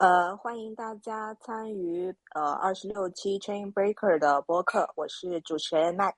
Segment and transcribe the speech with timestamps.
[0.00, 6.14] 呃，欢迎大家参与呃二十六期 Chain Breaker 的播客，我是主持人 Max。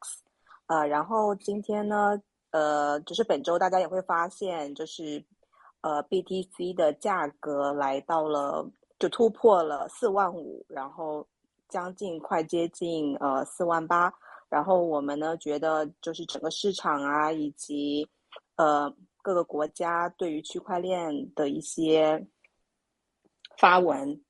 [0.69, 2.17] 呃，然后今天呢，
[2.53, 5.25] 呃，就是本周大家也会发现，就是
[5.81, 8.65] 呃 BTC 的价格来到了，
[9.01, 11.27] 就突破了四万五，然后
[11.69, 14.15] 将近快接近呃四万八。
[14.49, 18.09] 然后我们呢觉得，就是整个市场啊，以及
[18.55, 18.89] 呃
[19.23, 22.25] 各个国家对于区块链的一些
[23.63, 24.21] 发文，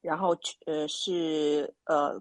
[0.00, 0.34] 然后
[0.64, 2.18] 呃是呃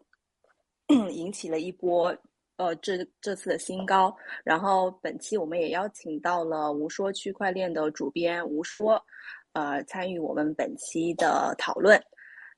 [1.13, 2.13] 引起了一波
[2.57, 4.13] 呃这这次的新高。
[4.43, 9.01] 然后本期我们也邀请到了无说区块链的主编吴说，
[9.53, 11.97] 呃参与我们本期的讨论。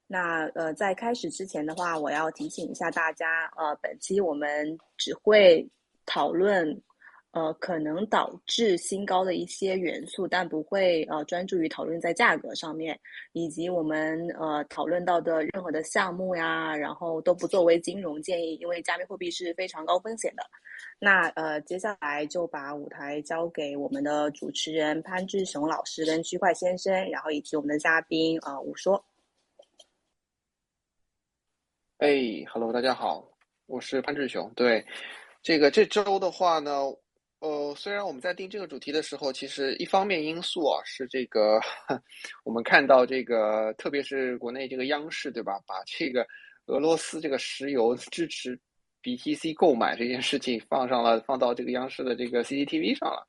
[0.07, 5.69] 那呃，在开始之前的话，我要提醒一下大家，呃，本期我们只会
[6.07, 6.81] 讨论，
[7.31, 12.99] 呃，可能导致新高的一些元素，但不会呃专注于讨论在价格上面，
[13.33, 20.43] 以及我们呃讨论到的任何的项目呀，然后都不作为金融建议，因为加密货币是非常高风险的。
[20.97, 29.05] 那呃，接下来就把舞台交给我们的主持人潘志雄老师跟区块先生，然后以及我们的嘉宾呃武说。
[31.99, 32.09] 哎
[32.51, 33.29] ，Hello，大家好，
[33.65, 34.51] 我是潘志雄。
[34.55, 34.83] 对，
[35.43, 36.83] 这个这周的话呢，
[37.39, 41.59] 呃，虽然我们在定这个主题的时候，其实一方面因素啊是这个，
[42.43, 46.25] 我们看到这个，特别是国内这个央视对吧，把这个
[46.65, 48.59] 俄罗斯这个石油支持
[49.01, 53.25] BTC 购买这件事情放上了，放到这个央视的这个 CCTV 上了。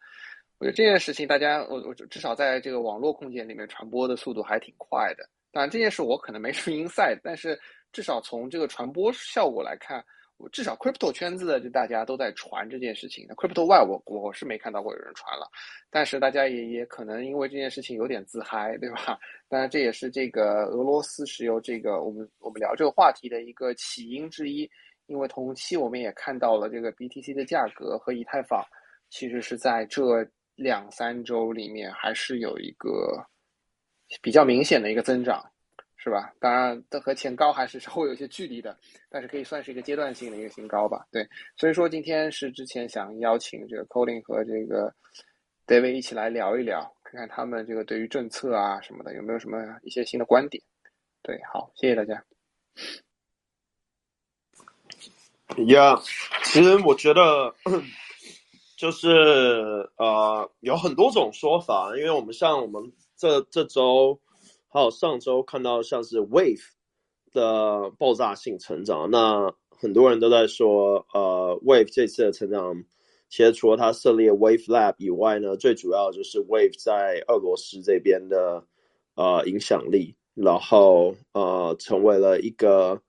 [0.59, 5.29] 我觉得这件事情大家，我我至少在这个网络空间里面传播的速度还挺快的。
[5.53, 7.59] 当然这件事我可能没什么 inside，但是。
[7.93, 10.01] 至少从这个传播效果来看，
[10.49, 13.27] 至少 crypto 圈子的就大家都在传这件事情。
[13.29, 15.49] 那 crypto 外我我是没看到过有人传了，
[15.91, 19.19] 但是大家也也可能因为这件事情有点自嗨，对吧？
[19.49, 24.71] 当然这也是这个俄罗斯石油这个我们我们聊这个话题的一个起因之一。
[25.07, 28.65] 因为同期我们也看到了这个 BTC 的价格和以太坊，
[29.09, 30.25] 其实是在这
[30.55, 33.21] 两三周里面还是有一个
[34.23, 35.45] 比较明显的一个增长。
[36.03, 36.33] 是吧？
[36.41, 38.75] 当然，这和前高还是 稍微有些距离的，
[39.11, 41.07] 但是可以算是一个阶段性的一个新高吧。
[41.13, 41.29] 对，
[41.59, 44.91] 所以说今天是之前想邀请这个 Colin 和这个
[45.67, 50.63] David 一起来聊一聊，看看他们这个对于政策啊什么的有没有什么一些新的观点。
[51.23, 52.25] 对，好，谢谢大家。
[55.57, 56.03] Yeah，
[56.45, 57.55] 其实我觉得
[58.79, 64.19] 就是呃有很多种说法，因为我们像我们这这周。
[64.73, 66.63] 还有上周看到像是 Wave
[67.33, 72.85] 的爆炸性成长，那很多人都在说，呃，Wave 这次的成长，
[73.29, 78.65] 其实除了它设立 Wave Lab 以外呢，最主要就是 Wave 在俄罗斯这边的
[79.17, 83.01] 呃影响力，然后呃成为了一个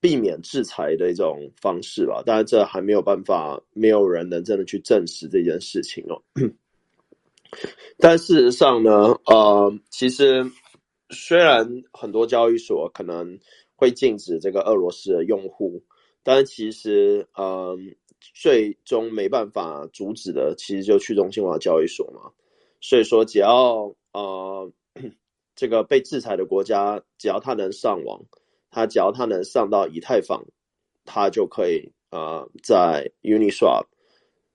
[0.00, 2.20] 避免制裁的一种方式吧。
[2.26, 6.20] 当然，这还没有办法，没有人能真的去证实这件事情哦。
[7.98, 8.90] 但事实上呢，
[9.26, 10.44] 呃，其实
[11.10, 13.38] 虽然很多交易所可能
[13.76, 15.82] 会禁止这个俄罗斯的用户，
[16.22, 17.94] 但其实，嗯，
[18.34, 22.32] 最终没办法阻止的，其实就去中心化交易所嘛。
[22.80, 24.72] 所以说，只要呃
[25.54, 28.20] 这个被制裁的国家，只要他能上网，
[28.70, 30.44] 他只要他能上到以太坊，
[31.04, 33.84] 他就可以呃在 Uniswap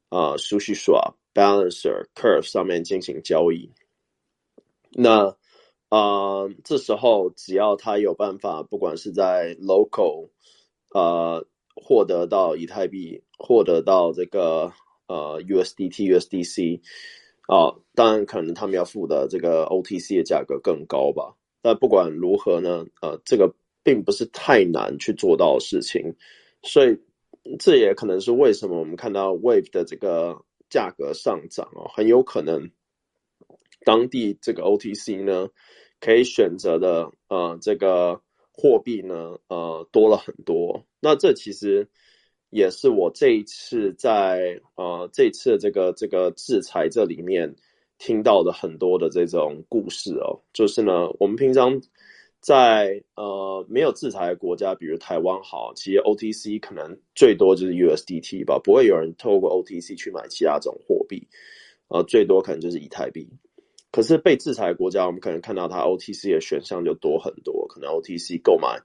[0.10, 1.14] 啊，SushiSwap。
[1.38, 3.72] Balancer Curve 上面进行交易，
[4.90, 5.38] 那
[5.90, 10.30] 啊，这时候只要他有办法，不管是在 local
[10.96, 14.74] 呃获得到以太币，获得到这个
[15.06, 16.82] 呃 USDT、USDC
[17.48, 21.36] 啊，当然可能他们要付的这个 OTC 的价格更高吧。
[21.62, 26.16] 但不管如何呢，呃，这个并不是太难去做到的事情，
[26.64, 26.98] 所以
[27.60, 30.42] 这也可能是为什么我们看到 Wave 的这个。
[30.70, 32.72] 价格上涨哦，很有可能
[33.86, 35.50] 当地这个 OTC 呢，
[36.00, 38.22] 可以选择的呃这个
[38.52, 40.86] 货币呢呃多了很多。
[41.00, 41.90] 那这其实
[42.50, 47.56] 也是我这一次在呃这次这个这个制裁这里面
[47.98, 51.82] 听到的很多的这种故事哦，就是呢我们平常
[52.40, 61.28] 在呃没有制裁的国家，比如台湾好，其实 OTC 可能最多就是 USDT 吧，不会有人透过 OTC 去买其他种货币，
[61.90, 63.28] 呃，最多可能就是以太币。
[63.92, 68.80] 可是被制裁的国家，我们可能看到它 OTC 的选项就多很多，可能 OTC 购买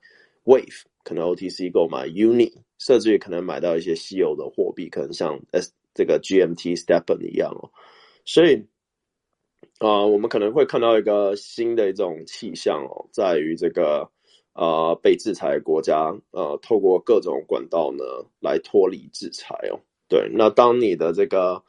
[0.45, 7.69] Wave，可能 OTC 购买 Uni，甚至于可能买到一些稀有的货币，可能像 S 这个 GMT StepN 一样哦。
[8.25, 8.65] 所以，
[9.83, 14.09] 啊，我们可能会看到一个新的一种气象哦，在于这个
[14.53, 18.05] 呃被制裁国家呃透过各种管道呢
[18.39, 19.77] 来脱离制裁哦。
[20.07, 21.61] 对，那当你的这个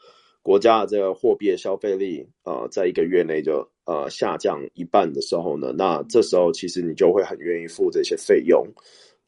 [0.43, 8.65] 国家的这个货币的消费力啊，在一个月内就呃下降一半的时候呢，那这时候其实你就会很愿意付这些费用，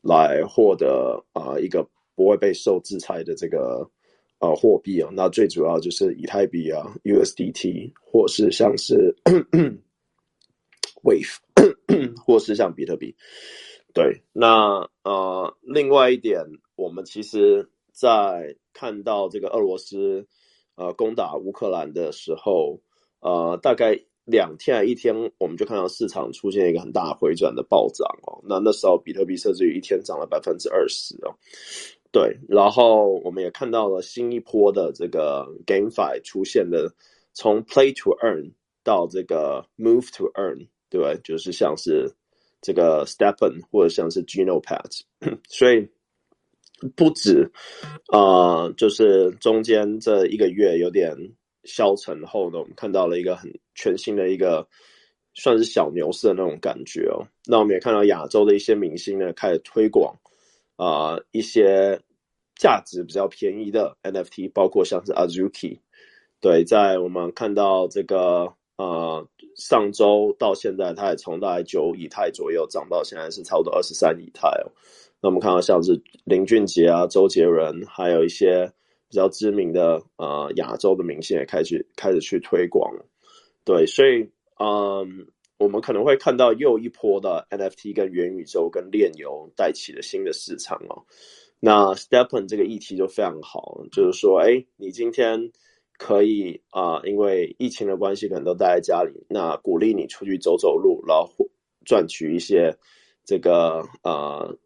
[0.01, 1.85] 来获得啊一个
[2.15, 3.85] 不会被受制裁的这个
[4.39, 5.11] 呃货币啊。
[5.13, 9.15] 那最主要就是以太币啊、USDT，或是像是
[11.03, 11.39] Wave，
[12.25, 13.15] 或是像比特币。
[13.93, 16.45] 对，那呃另外一点，
[16.75, 20.27] 我们其实在看到这个俄罗斯。
[20.79, 22.79] 呃，攻打乌克兰的时候，
[23.21, 28.39] 呃，大概两天一天，我们就看到市场出现一个很大回转的暴涨哦。
[28.47, 31.33] 那那时候比特币甚至于一天涨了百分之二十哦。
[32.17, 36.91] 对，然后我们也看到了新一波的这个 GameFi 出现的，
[37.35, 38.53] 从 Play to Earn
[38.83, 41.21] 到这个 Move to Earn，对不对？
[41.23, 42.11] 就是像是
[42.63, 45.03] 这个 Stepen 或者像是 Genopad，
[45.49, 45.87] 所以。
[46.95, 47.51] 不止，
[48.13, 51.17] 呃，就是中间这一个月有点
[51.65, 54.69] 消沉后呢，我们看到了一个很全新的一个
[55.33, 57.27] 算是小牛市的那种感觉哦。
[57.47, 60.15] 那我们也看到亚洲的一些明星呢开始推广
[60.77, 61.99] 啊一些
[62.57, 65.79] 价值比较便宜的 NFT，包括像是 Azuki。
[66.41, 69.27] 对，在我们看到这个呃
[69.57, 74.71] 上周到现在，它也从大概九以太左右涨到现在是差不多二十三以太哦。
[75.21, 78.71] 那我们看到像是林俊杰啊、周杰伦，还有一些
[79.09, 82.95] 比较知名的呃亚洲的明星也开始开始去推广。
[83.65, 84.29] 对，所以
[84.61, 85.27] 嗯，
[85.59, 91.03] 我们可能会看到又一波的 NFT 跟元宇宙跟炼油带起了新的市场哦。
[91.67, 95.51] 那 Stepen 这个议题就非常好，就是说，哎，你今天
[95.99, 101.29] 可以啊，因为疫情的关系，可能都待在家里，那鼓励你出去走走路，然后
[101.85, 102.73] 赚取一些
[103.25, 104.57] 这个呃。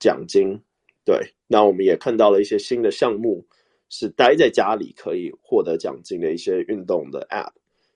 [0.00, 0.56] 奖金，
[1.04, 1.18] 对，
[1.48, 3.44] 那我们也看到了一些新的项目，
[3.88, 7.50] 是待在家里可以获得奖金的一些运动的 App。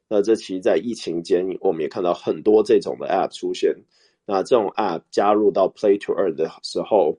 [0.09, 3.73] 那这其实，在疫情间，我们也看到很多这种的 App 出现。
[4.27, 7.17] 那这种 App 加入到 Play to Earn 的时候，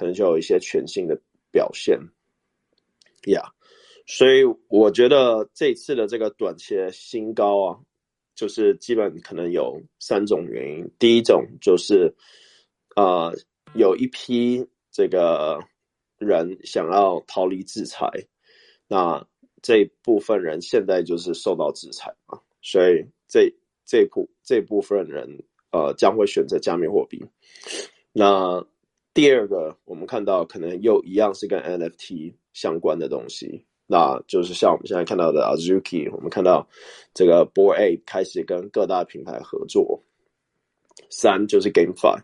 [0.00, 1.20] 可能就有一些全新的
[1.52, 2.00] 表现。
[3.24, 3.50] Yeah，
[4.06, 7.78] 所以我觉得这次的这个短期的新高啊，
[8.34, 10.90] 就是基本可能有三种原因。
[10.98, 12.14] 第一种就是，
[12.96, 13.36] 呃。
[13.72, 15.60] 有一批这个
[16.18, 18.10] 人想要逃离制裁，
[18.88, 19.24] 那
[19.62, 23.48] 这部分人现在就是受到制裁嘛，所以这
[23.86, 27.24] 这部这部分人呃将会选择加密货币。
[28.12, 28.66] 那
[29.12, 36.68] 第二个，我们看到可能又一样是跟 NFT 相关的东西，那就是像我们现在看到的 Azuki，我们看到
[37.12, 40.02] 这个 Boy A 开始跟各大品牌合作。
[41.08, 42.22] 三就是 GameFi。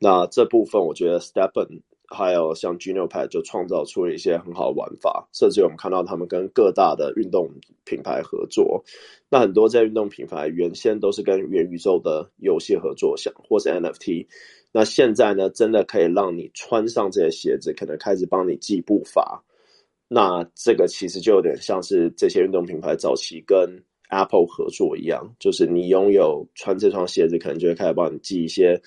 [0.00, 7.48] 那这部分，我觉得 Stepen 还有像 Genopad 就创造出了一些很好玩法，甚至我们看到他们跟各大的运动
[7.84, 8.84] 品牌合作。
[9.30, 14.26] 那很多在运动品牌原先都是跟元宇宙的游戏合作，像或是 NFT。
[14.76, 19.42] 那现在呢，真的可以让你穿上这些鞋子，可能开始帮你记步伐。
[20.06, 28.78] 那这个其实就有点像是这些运动品牌早期跟 Apple 合作一样，就是你拥有穿这双鞋子，可能就会开始帮你记一些。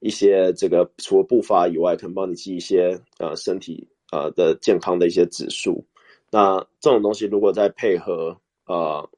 [0.00, 5.86] 一些这个除了步伐以外，可能帮你记一些呃身体呃的健康的一些指数。
[6.28, 8.36] 那这种东西如果再配合
[8.66, 9.08] 呃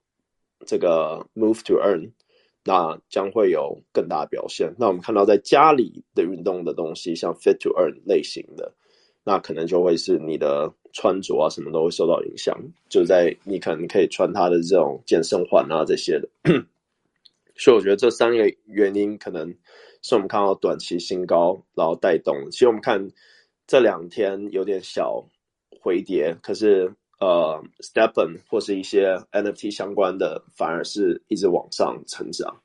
[0.67, 2.11] 这个 move to earn，
[2.65, 4.75] 那将会有更大表现。
[4.79, 8.73] 那我们看到在家里的运动的东西，像 fit to earn 类型的，
[9.23, 12.59] 那可能就会是你的穿着啊什么都会受到影响。
[12.89, 16.29] 就在你可能可以穿它的这种健身环啊这些的。
[17.57, 19.55] 所以我觉得这三个原因可能。
[20.07, 22.51] 是我们看到短期新高，然后带动。
[22.51, 23.11] 其实我们看
[23.67, 25.25] 这两天有点小
[25.81, 32.61] 回跌，可是呃，Stepen 或是一些 NFT 相关的，反而是一直往上成长。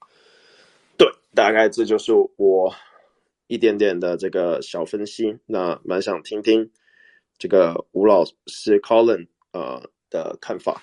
[0.98, 2.74] 对，大概这就是我
[3.48, 5.40] 一点点的这个小分析。
[5.46, 6.72] 那蛮想听听
[7.38, 10.82] 这个吴老师 Colin 呃的看法。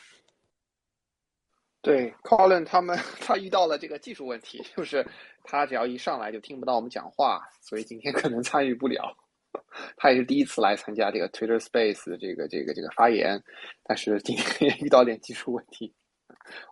[1.82, 5.06] 对，Colin 他们 他遇到了这个技术问题，就是
[5.44, 9.16] 他只要一上来就听不到我们讲话，所以今天可能参与不了。
[9.96, 13.42] 他也是第一次来参加这个 Twitter Space 的这个这个这个发言，
[13.84, 15.92] 但是今天也遇到点技术问题，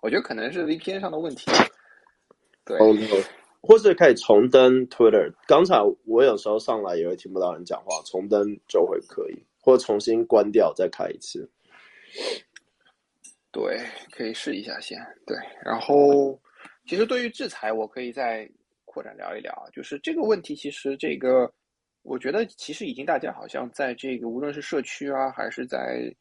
[0.03, 1.50] 我觉得可能是 VPN 上的问题。
[2.64, 2.79] 对，
[3.61, 5.33] 或是可以重登 Twitter。
[5.47, 5.76] 刚才
[6.07, 11.50] 我有时候上来也会听不到人讲话，重登就会可以，或者重新关掉再开一次。
[13.53, 13.81] 对，
[14.12, 14.99] 可以试一下先。
[15.26, 16.41] 对，然后
[16.87, 18.49] 其实对于制裁，我可以再
[18.85, 21.53] 扩展聊一聊，就是这个问题，其实这个
[22.04, 26.14] 我觉得其实已经大家好像在这个无论是社区啊，还是在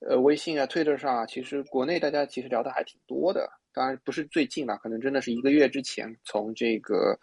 [0.00, 3.46] 呃微信啊、Twitter 上啊，其实国内大家其实聊的还挺多的。
[3.74, 7.18] 当然不是最近吧，可能真的是一个月之前，从这个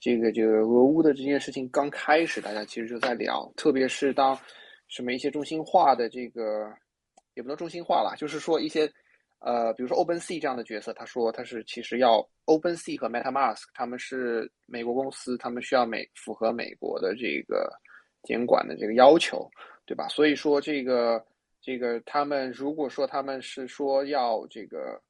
[0.00, 4.36] 这个这个俄乌的这件事情刚开始，大家其实就在聊，特别是当
[4.88, 6.74] 什么一些中心化的这个。
[7.34, 8.90] 也不能中心化了，就是说一些，
[9.40, 17.70] 呃，比如说 OpenSea 这样的角色，他说他是其实要 OpenSea 和 MetaMask，他们是美国公司，他们需要美符合美国的这个
[18.22, 19.48] 监管的这个要求，
[19.84, 20.08] 对吧？
[20.08, 21.24] 所以说这个
[21.60, 25.00] 这个他们如果说他们是说要这个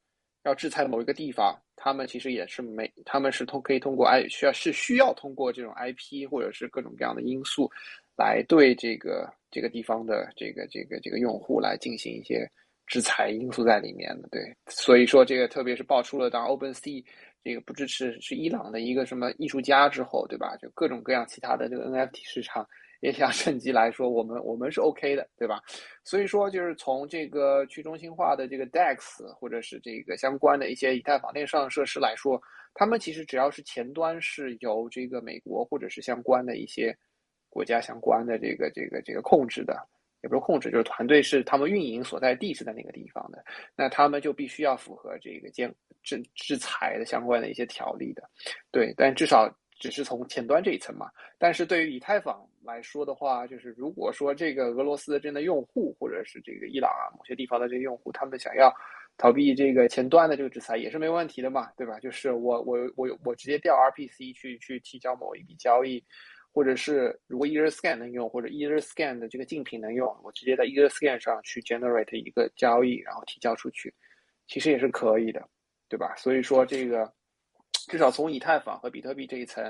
[0.43, 7.69] 要制裁某一个地方，他们其实也是没，他们是通可以通过 I 需要是需要通过这种 IP 或者是各种各样的因素。
[8.17, 12.49] 来对这个这个地方的这个这个这个用户来进行一些
[12.87, 17.03] 制裁因素在里面的，对，所以说这个特别是爆出了当 OpenSea
[17.43, 20.55] 这个不支持是伊朗的一个什么艺术家之后，对吧？
[20.57, 22.67] 就各种各样其他的这个 NFT 市场
[23.01, 25.61] 也想趁机来说，我们我们是 OK 的，对吧？
[26.03, 32.41] 所以说就是从这个去中心化的这个 DEX 或者是这个相关的一些以太坊链上设施来说，
[32.73, 36.97] 他们其实只要是前端是由这个美国或者是相关的一些。
[37.49, 39.73] 国家相关的这个这个这个控制的，
[40.23, 43.43] 也不是控制，就是团队是他们运营所在地是在那个地方的，
[43.75, 48.23] 那他们就必须要符合这个监制制裁的相关的一些条例的，
[48.71, 49.47] 对，但至少
[49.79, 51.09] 只是从前端这一层嘛。
[51.37, 58.73] 但是对于以太坊来说的话，就是如果说这个俄罗斯的真的用户，或者是这个伊朗啊某些地方的这个用户，他们想要
[59.17, 61.99] 逃避这个前端的这个制裁，也是没问题的嘛，对吧？
[61.99, 66.03] 就是我我我我直接调 RPC 去去提交某一笔交易。
[66.57, 73.93] 或者是如果 EtherScan 能用，或者 EtherScan 的这个竞品能用，我直接在 EtherScan 上去 generate 一个交易，然后提交出去，
[74.47, 75.47] 其实也是可以的，
[75.87, 76.15] 对吧？
[76.15, 77.13] 所以说这个
[77.87, 79.63] 至少从以太坊和比特币这一层，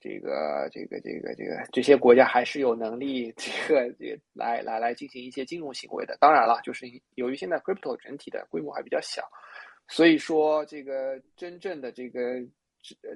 [0.00, 6.18] 这个这个这个这个这些国家还是有能力 这个这个来来来进行一些金融行为的。
[6.20, 9.22] 当然了，就是由于现在 crypto 整体的规模还比较小，
[9.86, 12.44] 所以说这个真正的这个。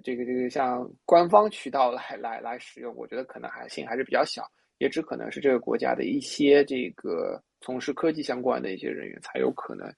[0.03, 4.47] 这个这个像官方渠道来来来使用，我觉得可能还性还是比较小，
[4.79, 9.91] 也只可能是这个国家的一些这个从事科技相关的一些人员才有可能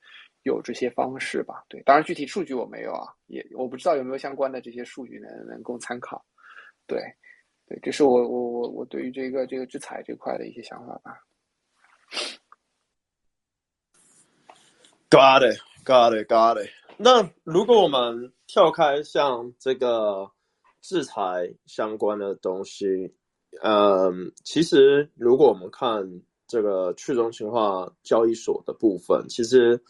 [0.42, 1.64] 有这些方式吧。
[1.68, 6.24] 对，当然具体数据我没有啊，也我不知道有没有相关的这些数据能能供参考。
[6.86, 7.02] 对，
[7.66, 11.18] 对，这是我我我我对于这个这个制裁这块的一些想法吧。
[15.08, 16.70] Got it, got it, got it.
[16.98, 20.30] 那如果我们跳开像这个
[20.80, 23.14] 制裁相关的东西，
[23.62, 29.80] 嗯，其实如果我们看这个去中心化交易所的部分，其实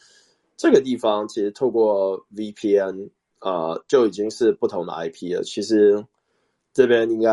[0.56, 3.10] 这个地方其实透过 VPN
[3.40, 5.42] 啊就已经是不同的 IP 了。
[5.42, 6.04] 其实
[6.72, 7.30] 这边应该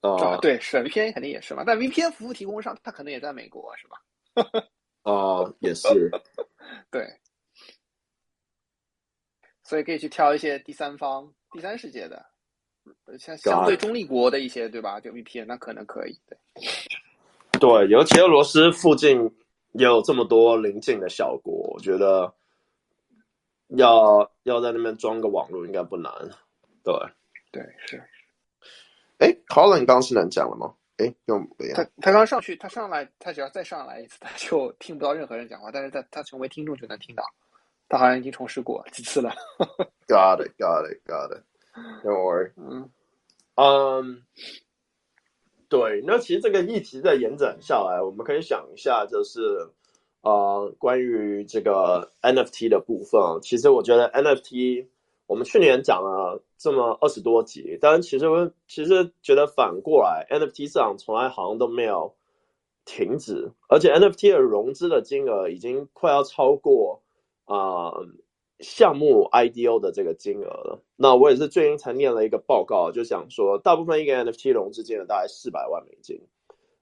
[0.00, 4.02] 啊，对，是 VPN 肯定也是嘛，但 VPN 服务提供商他可能也在美国，是吧？
[5.02, 6.10] 啊，也是，
[6.90, 7.06] 对。
[9.72, 12.22] 所以可以去挑一些第三方、第三世界的，
[13.18, 15.00] 像相对中立国的一些，对吧？
[15.00, 16.20] 就 VPN，那可能可以。
[16.26, 16.36] 对，
[17.58, 19.18] 对，尤其俄罗斯附近
[19.70, 22.30] 也有这么多邻近的小国，我觉得
[23.78, 26.12] 要要在那边装个网络应该不难。
[26.84, 26.94] 对，
[27.50, 27.96] 对，是。
[29.20, 30.74] 哎，Colin 刚是能讲了吗？
[30.98, 37.24] 哎，用他他刚上去，他上来，他只要再上来一次，他就听不到任何人讲话，但是他他成为听众就能听到。
[37.92, 39.30] 他好像已经重试过几次了。
[40.08, 41.42] Got it, got it, got it.
[42.02, 42.52] Don't worry.
[42.56, 42.88] 嗯，
[43.56, 44.22] 嗯，
[45.68, 46.02] 对。
[46.06, 49.68] 那其实这个议题在延展下来，我们可以想一下，就是
[50.22, 53.20] 呃，关于这个 NFT 的部分。
[53.42, 54.86] 其实我觉得 NFT，
[55.26, 62.14] 我们去年讲了这么二十多集，但其实我其实觉得反过来，NFT 市场从来好像都没有
[62.86, 67.01] 停止，而且 NFT 的融资的金额已经快要超过。
[67.44, 67.92] 啊，
[68.60, 70.82] 项目 IDO 的这个金额了。
[70.96, 76.20] 那我也是最近才念了一个报告，就想说，大部分一个 NFT 融资金额大概四百万美金。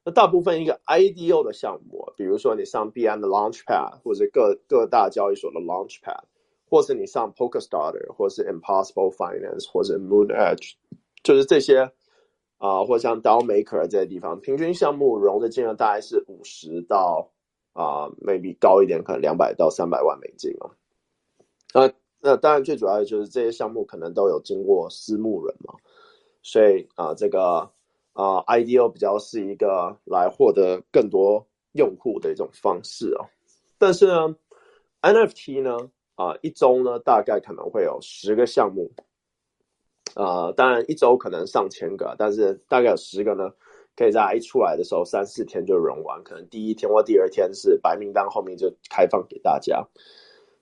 [0.05, 6.25] 那大部分一个 IDO 的项目，比如说你上币安的 Launchpad，或者各各大交易所的 Launchpad，
[6.69, 10.73] 或是你上 PokerStarter，或是 Impossible Finance，或者 Moon Edge，
[11.23, 11.91] 就是这些
[12.59, 17.31] 啊，或像 DAO Maker 这些地方，平均项目融的金额大概是五十到。
[17.73, 20.71] 啊，maybe 高一点，可能两百到三百万美金哦。
[21.73, 25.75] 那那当然最主要的就是这些项目可能都有经过私募人嘛，
[26.43, 27.71] 所以啊，这个
[28.13, 33.25] 啊 IDO 比较是一个来获得更多用户的一种方式哦。
[33.79, 34.37] 但是呢
[35.01, 38.91] ，NFT 呢，啊，一周呢大概可能会有十个项目，
[40.17, 43.51] 呃，当然一周可能上千个，但是大概有十个呢，
[43.97, 49.87] 可以在一出来的时候三四天就融完，可能第一天或第二天是白名单，后面就开放给大家。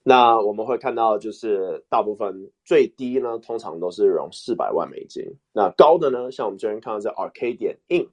[0.03, 5.23] 那我们会看到，就是大部分最低呢，通常都是融四百万美金。
[5.53, 8.09] 那高的呢，像我们这边看到这 Arcadian Inc，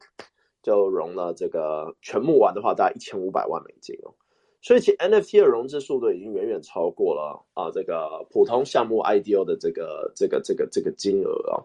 [0.62, 4.13] 就融了这个全部完的话，大概一千五百万美金哦。
[4.62, 11.63] 所以其 NFT 的融资速度已经远远超过了啊这个普通项目 IDO 的这个这个这个这个金额啊，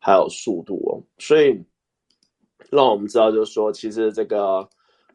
[0.00, 0.98] 还有速度哦。
[1.18, 1.62] 所以
[2.70, 4.68] 让我们知道，就是说，其实这个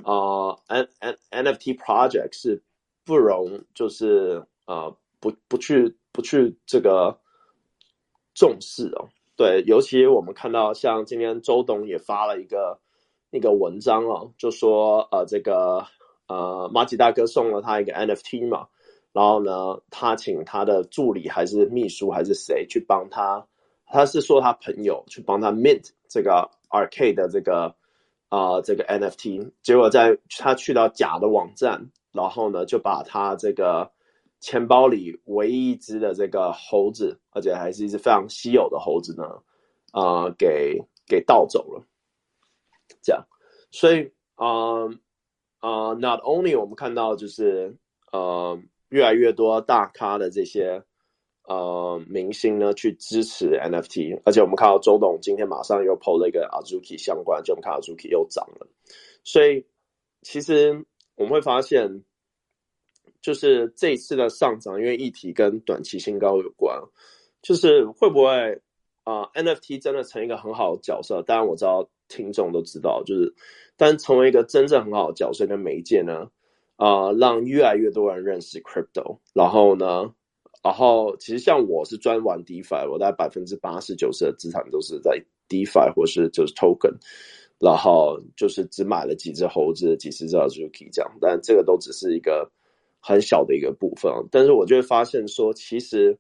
[0.03, 2.62] 啊 N N NFT project 是
[3.05, 7.17] 不容就是啊不不去不去这个
[8.33, 9.10] 重视哦。
[9.36, 12.79] 对，尤其我们看到像今天周董也发了一个
[13.29, 15.86] 那个文章哦，就说呃这个。
[16.25, 18.65] 呃，马吉大哥送了他一个 NFT 嘛，
[19.12, 23.45] 然后呢，他请他的助理还是秘书还是谁去帮他，
[23.86, 27.75] 他是说他朋友去帮他 mint 这个 Arcade 的这个
[28.30, 33.92] 啊这个 NFT，结果在他去到假的网站，然后呢就把他这个
[34.42, 39.24] 钱包里唯一一只的这个猴子，而且还是一只非常稀有的猴子呢，
[39.92, 41.86] 啊给给盗走了，
[43.01, 43.25] 这样，
[43.72, 44.89] 所以啊。
[45.65, 47.77] 啊，Not only 我们看到就是
[48.12, 50.84] 呃越来越多大咖的这些
[51.45, 58.67] 呃明星呢去支持 NFT，而且我们看到周董今天马上又 PO 了一个 Azuki 相关，就我们看 Azuki 又涨了，
[59.23, 59.65] 所以
[60.21, 60.85] 其实
[61.15, 62.03] 我们会发现，
[63.21, 66.81] 就是这一次的上涨，因为议题跟短期新高有关，
[67.41, 68.62] 就是会不会
[69.03, 71.21] 啊 NFT 真的成一个很好的角色？
[71.23, 73.33] 当然我知道听众都知道，就是。
[73.75, 76.29] 但成为一个真正很好的角色跟媒介呢，
[76.75, 80.13] 啊，让越来越多人认识 crypto，然后呢，
[80.63, 86.95] 然后其实像我是专玩 DeFi，我大概百分之八十九十的资产都是在 DeFi 或是就是 token，
[87.59, 92.49] 然后就是只买了几只猴子、几十只 Azuki 这样，但这个都只是一个
[92.99, 96.17] 很小的一个部分，但是我就会发现说，其实。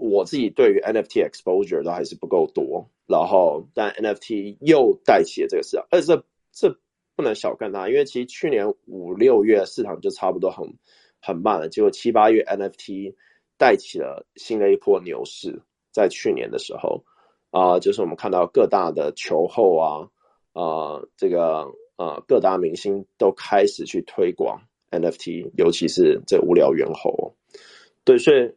[0.00, 6.78] 我自己对于 NFT exposure 都还是不够多，然后但 NFT 又带起了这个市场，而且这这
[7.16, 10.72] 不能小看它，因为其实去年五六月市场就差不多很
[11.20, 13.14] 很慢的，结果七八月 NFT
[13.56, 17.04] 带起了新的一波牛市，在去年的时候
[17.50, 20.08] 啊，就是我们看到各大的球后啊
[20.52, 27.34] 啊这个啊各大明星都开始去推广 NFT，尤其是这无聊猿猴，
[28.04, 28.54] 对，所以。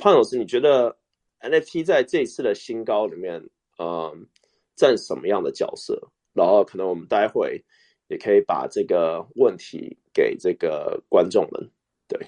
[0.00, 0.96] 潘老师，你觉得
[1.40, 4.28] NFT 在这次的新高里面，嗯，
[4.76, 6.12] 占什么样的角色？
[6.34, 7.64] 然后可能我们待会
[8.06, 11.68] 也可以把这个问题给这个观众们。
[12.08, 12.18] 对，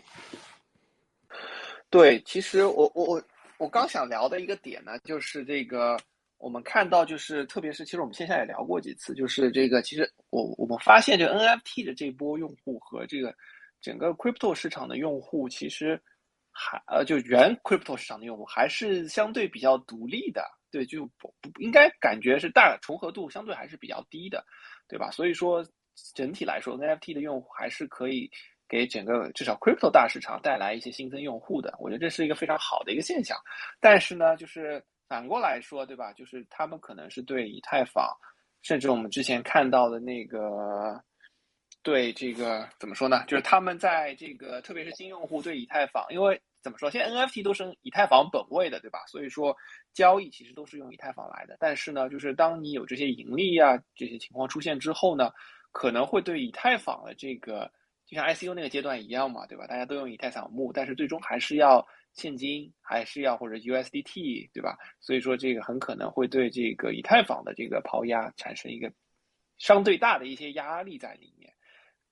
[1.88, 3.22] 对，其实我我我
[3.58, 5.98] 我刚想聊的一个点呢，就是这个
[6.38, 13.34] 我们看到，就是特别是其实我们线下也聊过几次，就是这个其实我我们发现，这 NFT 的这波用户和这个
[13.80, 16.00] 整个 crypto 市场的用户，其实。
[16.52, 24.44] 还呃，就原 crypto 市场的用户还是相对比较独立的，对，就不不应该感觉是大重合度相对还是比较低的，
[24.88, 25.12] 对吧？
[25.12, 25.64] 所以说
[26.12, 28.28] 整体来说，NFT 的用户还是可以
[28.70, 33.36] 给整个至少 crypto 大市场带来一些新增用户的，我觉得这是一个非常好的一个现象。
[33.80, 36.12] 但是呢，就是反过来说，对吧？
[36.12, 38.16] 就是他们可能是对以太坊，
[38.62, 41.02] 甚至我们之前看到的那个。
[41.82, 43.24] 对这个怎么说呢？
[43.26, 48.98] 就是他们在这个，特别是新用户对以太坊，因为怎么说，现在 NFT 都是以太坊本位的，对吧？
[49.06, 49.56] 所以说
[49.94, 51.56] 交易其实都是用以太坊来的。
[51.58, 55.30] 但是呢，就是当你有这些盈利啊这些情况出现之后呢，
[55.72, 57.72] 可能会对以太坊的这个，
[58.10, 59.66] 就像 ICU 那个阶段一样嘛，对吧？
[59.68, 64.76] 大家都用以太坊募，但是最终还是要现金，还是要或者 USDT，对吧？
[65.00, 68.92] 所以说这个很可能会对这个以太坊的这个抛压产生一个
[69.58, 71.50] 相对大的一些压力在里面。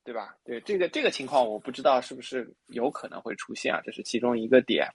[0.04, 0.34] 对吧？
[0.42, 4.88] 对这个这个情况，我不知道是不是有可能会出现啊，这是其中一个点。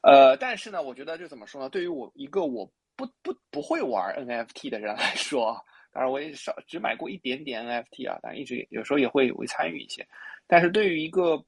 [0.00, 1.68] 呃，但是呢，我觉得就怎么说呢？
[1.68, 2.64] 对于我一个我
[2.96, 5.62] 不不不会玩 NFT 的人来说，
[5.96, 10.06] 当然我也少只买过一点点 NFT 啊，但一直有时候也会会参与一些。
[10.46, 11.42] 但是对于一个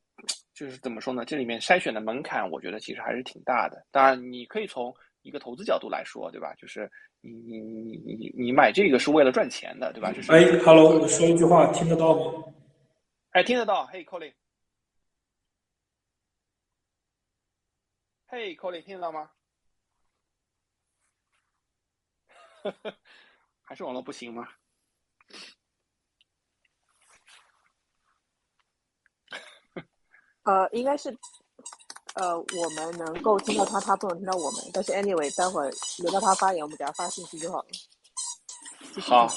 [0.54, 1.22] 就是怎么说呢？
[1.22, 3.84] 这里面筛选的门槛，我觉得其实还是挺大的。
[3.90, 6.54] 当然，你可以从一个投资角度来说，对吧？
[6.54, 7.60] 就是你你
[7.98, 10.10] 你你你买这个是为了赚钱的，对吧？
[10.12, 12.42] 就是哎，Hello，说一句话，听得到吗？
[13.32, 14.32] 哎，听得到，嘿，Colin，
[18.28, 19.30] 嘿，Colin，听得到吗？
[23.68, 24.48] 还是网络不行吗？
[30.44, 31.14] 呃，应该是，
[32.14, 34.62] 呃，我们能够听到他，他不能听到我们。
[34.72, 37.66] 但是 anyway，待会儿轮到他发言，我们给他发信息就好了。
[39.02, 39.28] 好，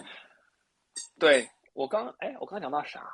[1.18, 3.10] 对我刚哎，我刚讲到啥？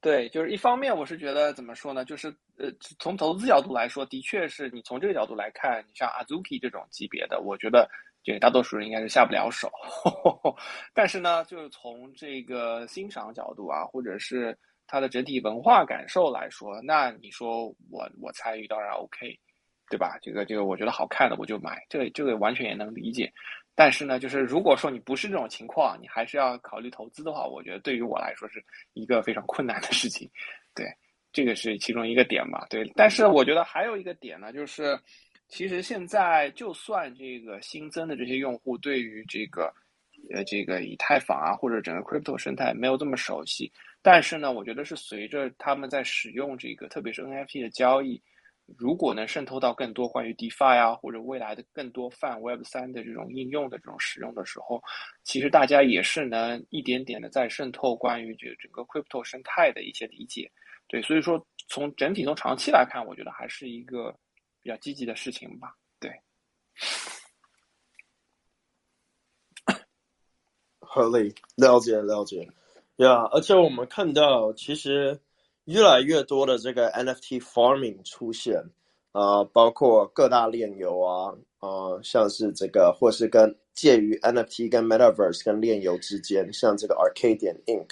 [0.00, 2.04] 对，就是一方面，我是觉得怎么说呢？
[2.04, 2.68] 就是呃，
[2.98, 7.88] 从投资角度来说，的确是你从这个角度来看，你像 Azuki 这种级别的，我觉得
[8.22, 9.70] 这个大多数人应该是下不了手。
[10.94, 14.56] 但是呢，就是从这个欣赏角度啊，或者是
[14.86, 19.38] 它的整体文化感受来说，那你说我我参与当然 OK，
[19.88, 20.18] 对吧？
[20.22, 23.32] 这个这个我觉得好看的我就买，这个这个完全也能理解。
[23.74, 30.30] 但是呢，就是如果说你不是这种情况，你还是要考虑投资的话，我觉得对于我来说是一个非常困难的事情。
[30.74, 30.86] 对，
[31.32, 32.66] 这个是其中一个点嘛。
[32.68, 34.98] 对，但是我觉得还有一个点呢，就是
[35.52, 39.70] 其实现在就算这个新增的这些用户对于这个
[40.32, 48.20] 呃这个以太坊啊或者整个 crypto 生态没有这么熟悉，但是呢，我觉得是随着他们在使用这个特别是 NFT 的交易。
[48.78, 54.82] 如果能渗透到更多关于 DeFi 啊，或者未来的更多泛 Web 三的这种应用的这种使用的时候，
[55.22, 60.50] 其实大家也是能一点点的在渗透关于这整个 Crypto 生态的一些理解。
[60.88, 64.16] 对，所以说从整体从长期来看，我觉得还是一个
[64.62, 65.76] 比较积极的事情吧。
[66.00, 66.10] 对，
[70.80, 72.48] 合理，了解了解，
[72.96, 75.20] 呀，而且我们看到其实。
[75.66, 78.60] 越来越多的这个 NFT farming 出现，
[79.12, 87.90] 啊，包括各大链游啊，啊，像是这个，或是跟介于 NFT 跟 Metaverse 跟链游之间，像这个 Arcade 点 Inc，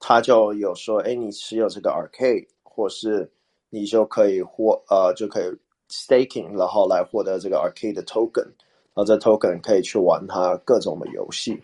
[0.00, 3.30] 它就有说，哎，你持有这个 Arcade，或是
[3.68, 5.54] 你就可以获，呃，就可以
[5.92, 8.46] staking，然后来获得这个 Arcade 的 token，
[8.94, 11.62] 然后这 token 可以去玩它各种的游戏。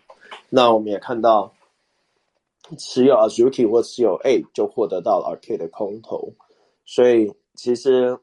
[0.50, 1.52] 那我们也看到。
[2.76, 6.34] 持有 Azuki 或持有 A 就获得到了 Arcade 的空投，
[6.84, 8.18] 所以其实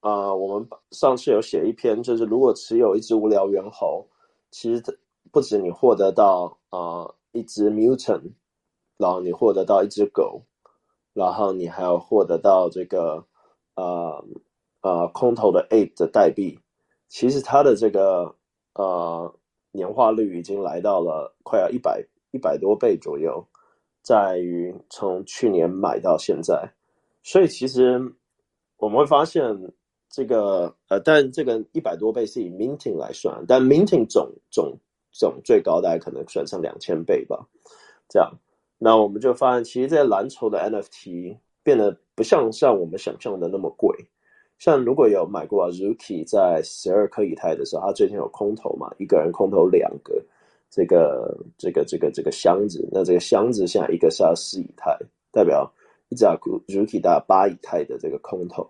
[0.00, 4.04] 啊，我们上次有写一篇，就是如果持有一只无聊猿猴，
[4.50, 4.82] 其实
[5.30, 8.32] 不止你获得到啊一只 Mutant，
[8.96, 10.42] 然后你获得到一只狗，
[11.12, 13.24] 然后你还要获得到这个
[13.76, 14.24] 呃
[14.84, 16.60] 呃空头的 A 的代币，
[17.08, 18.34] 其实它的这个
[18.74, 19.34] 呃
[19.72, 23.42] 年化率已经来到了快要一百一百多倍左右。
[24.02, 26.70] 在于从去年买到现在，
[27.22, 27.98] 所以其实
[28.76, 29.42] 我们会发现
[30.10, 34.76] 这个呃，但这个一百多倍是以 minting 来算，但 minting 总总
[35.10, 37.48] 总最高大概可能算上两千倍吧。
[38.06, 38.30] 这样，
[38.76, 43.96] 那我们就发现，其实这些蓝筹的 NFT 变得不像像我们想象的那么贵。
[44.64, 50.24] 像如果有买过 Azuki，在十二颗以太的时候，他最近有空投嘛，一个人空投两个。
[50.70, 54.98] 这个这个这个这个箱子，那这个箱子现在一个是要四以太，
[55.30, 55.70] 代表
[56.08, 58.66] 一只 Azuki 大概八以太的这个空头，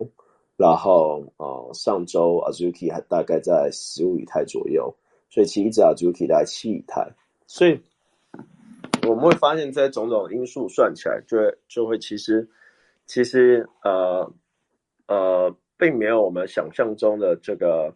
[0.57, 4.93] 然后呃上周 Azuki 还大概在十五以太左右，
[5.29, 7.09] 所以其实一只 Azuki 大概七以太，
[7.47, 7.79] 所以
[9.07, 12.47] 我们会发现，在种种因素算起来，就会就会其实
[13.05, 14.29] 其实呃
[15.07, 17.95] 呃并没有我们想象中的这个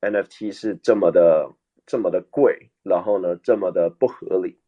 [0.00, 1.50] NFT 是这么的
[1.86, 2.70] 这么的贵。
[2.84, 4.58] 然后呢，这么的不合理，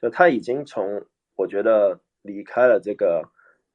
[0.00, 1.04] 就他已经从
[1.36, 3.22] 我觉得离开了这个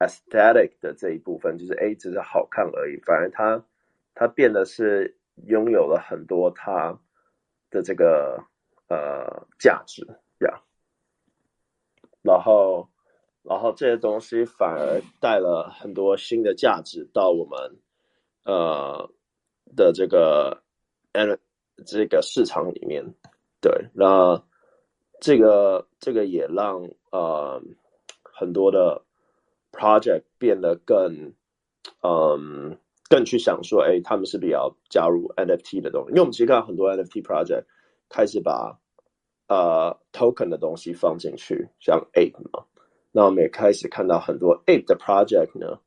[0.00, 3.64] aesthetic 的这一部分，就是 A 只是好看而已，反而它，
[4.16, 5.16] 它变得是
[5.46, 6.98] 拥有了很多他
[7.70, 8.42] 的这个
[8.88, 10.04] 呃价值
[10.40, 10.60] 呀，
[12.20, 12.88] 然后
[13.44, 17.78] 然后这些东西反而带了很多新的价值到我们
[18.44, 19.10] 呃
[19.76, 20.62] 的这个
[21.12, 21.38] N
[21.86, 23.04] 这个市场里面。
[23.60, 24.42] 对，那
[25.20, 27.62] 这个这个也让呃
[28.22, 29.02] 很多的
[29.72, 31.32] project 变得更
[32.02, 32.78] 嗯
[33.08, 37.64] 更去想说，哎，他们是不是要加入 NFT 的东西，因为我们其实看到很多 NFT project
[38.10, 38.78] 开始把
[39.48, 42.64] 呃 token 的东西放进去，像 Ape 嘛，
[43.12, 45.78] 那我们也开始看到很多 Ape 的 project 呢，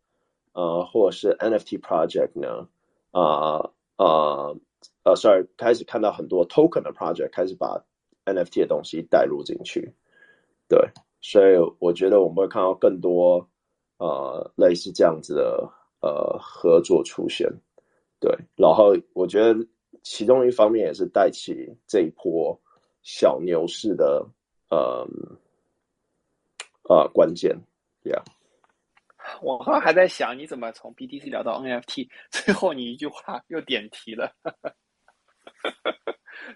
[0.58, 2.68] 呃，或者是 NFT project 呢，
[3.12, 4.56] 啊啊。
[5.04, 7.82] 呃，sorry，开始看到很多 token 的 project 开始把
[8.26, 9.94] NFT 的东西带入进去，
[10.68, 10.90] 对，
[11.22, 13.48] 所以我觉得我们会看到更多
[14.00, 17.50] 呃类似这样子的呃合作出现，
[18.20, 19.66] 对，然后我觉得
[20.04, 22.60] 其中一方面也是带起这一波
[23.02, 24.28] 小牛市的
[24.70, 25.08] 呃
[26.90, 27.58] 呃关键
[28.04, 28.24] ，Yeah。
[29.42, 34.32] 我刚刚还在想，你怎么从 BTC 聊到 NFT， 最后你一句话又点题了。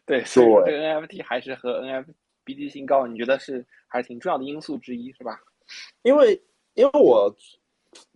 [0.06, 5.40] 对，所以这个 NFT 还是和 NFT 新高，你觉得是还是挺重要的因素之一，是吧？
[6.04, 6.42] 因为
[6.76, 7.34] 因为我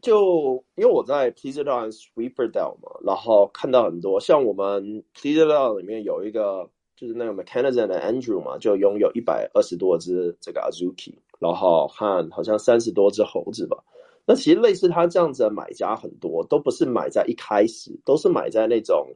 [0.01, 13.83] 就因为我在 Pleaser DAO Sweeper DAO 嘛，然后看到很多像我们 Pleaser DAO 里面有一个就是那个 Mechanism 的 Andrew 嘛，就拥有一百二十多只这个 Azuki，然后和好像三十多只猴子吧。
[14.25, 19.07] 那其实类似他这样子的买家很多，都不是买在一开始，都是买在那种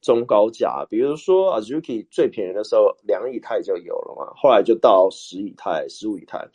[0.00, 6.46] 中高价，比如说 Azuki 最便宜的时候两以太就有了嘛，后来就到十以太、十五以太。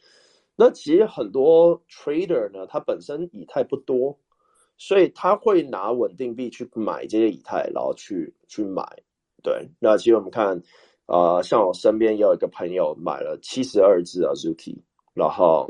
[0.55, 4.15] 那其实很多 trader 呢，他本身以太不多，
[4.77, 8.85] 所以他会拿稳定币去买这些以太，然后去去买。
[9.41, 10.61] 对，那其实我们看，
[11.07, 14.77] 呃，像我身边也有一个朋友买了七十二只 Azuki，
[15.15, 15.67] 然后，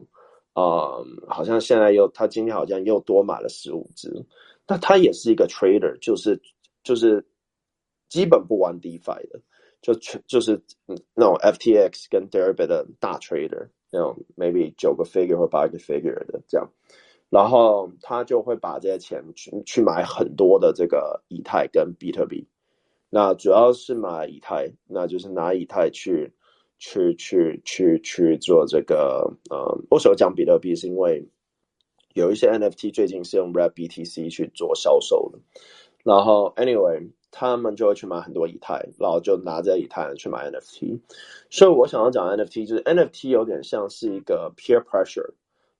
[0.53, 4.11] 呃，好像现在又他今天好像又多买了十五只。
[4.67, 6.41] 那他也是一个 trader，就是
[6.83, 7.25] 就是
[8.09, 9.39] 基本不玩 DeFi 的，
[9.81, 9.93] 就
[10.27, 10.61] 就是
[11.13, 13.67] 那种 FTX 跟 d e r b i t 的大 trader。
[13.93, 16.65] 那种 maybe 九个 figure 或八个 figure 的这样，
[17.29, 22.47] 然后他就会把这些钱去去买很多的这个以太跟比特币，
[23.09, 26.31] 那主要是买以太，那就是拿以太去
[26.81, 30.75] 去去去去做这个呃，为什么讲比特币？
[30.75, 31.25] 是因为
[32.13, 35.39] 有一些 NFT 最近是用 Red BTC 去做销售的，
[36.03, 37.09] 然后 anyway。
[37.33, 40.99] 他们就会去买很多以太，然后就拿着以太去买 NFT。
[41.49, 45.31] 所以我想要讲 NFT，就是 NFT 有点像是一个 peer pressure，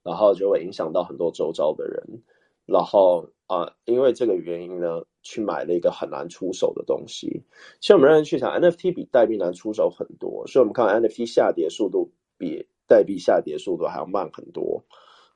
[0.02, 2.24] 然后就会影响到很多周遭的人。
[2.66, 7.44] 然后啊，因为这个原因呢，去买了一个很难出手的东西。
[7.80, 14.84] 其实我们认真去想，NFT 比代币难出手很多，所以我们看 NFT 下跌速度比代币下跌速度还要慢很多。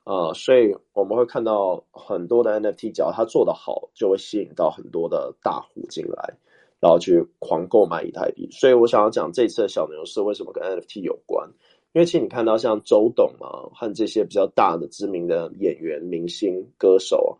[0.04, 6.34] 啊，所以我们会看到很多的 NFT，只要它做得好，就会吸引到很多的大户进来，
[6.78, 8.48] 然后去狂购买以太币。
[8.52, 11.48] 所以我想要讲这次的小牛市为什么跟 NFT 有关，
[11.92, 17.36] 因为其实你看到像周董啊和这些比较大的知名的演员、明星、歌手，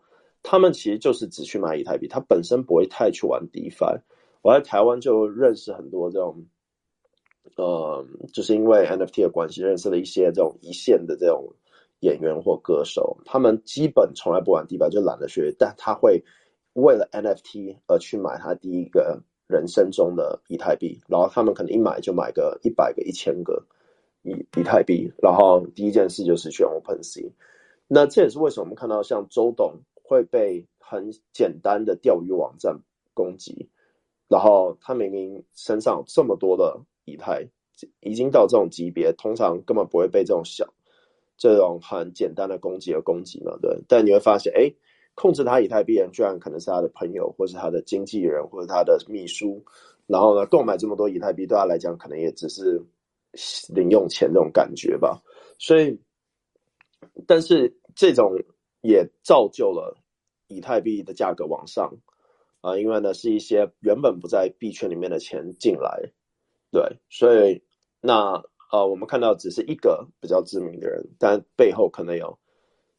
[0.49, 3.99] 他们其实就是只去买以太币，他本身不会太去玩 DeFi。
[4.41, 6.45] 我在台湾就认识很多这种，
[7.57, 11.53] 呃，就是因为 NFT 的关系，认识了一些这种一线的这种。
[12.01, 16.23] 演员或歌手，他们基本从来不玩 DeFi，就懒得学，但他会
[16.73, 23.65] 为了 NFT 而去买他第一个人生中的以太币，然后他们可能一买就买个一百个、一千个
[24.21, 27.31] 以以太币，然后第一件事就是选 OpenSea。
[27.87, 29.73] 那这也是为什么我们看到像周董
[30.07, 32.79] 会被很简单的钓鱼网站
[33.13, 33.69] 攻击，
[34.29, 37.45] 然后他明明身上有这么多的以太，
[37.99, 40.65] 已经到这种级别，通常根本不会被这种小。
[41.39, 43.79] 这种很简单的攻击而攻击嘛，对。
[43.87, 44.73] 但你会发现，哎，
[45.13, 49.63] 控制他以太币人居然可能是他的朋友，或是他的经纪人，或者他的秘书。
[50.07, 52.81] 然后呢，购买这么多以太币对他来讲，可能也只是
[53.69, 55.21] 零用钱这种感觉吧。
[55.59, 55.99] 所以，
[57.27, 58.33] 但是这种
[58.87, 59.97] 也造就了
[60.47, 61.97] 以太币的价格往上
[62.61, 66.11] 啊，因为呢是一些原本不在币圈里面的钱进来，
[66.71, 66.97] 对。
[67.09, 67.61] 所以
[68.01, 68.43] 那。
[68.69, 72.37] 呃，我们看到只是一个比较知名的人，但背后可能有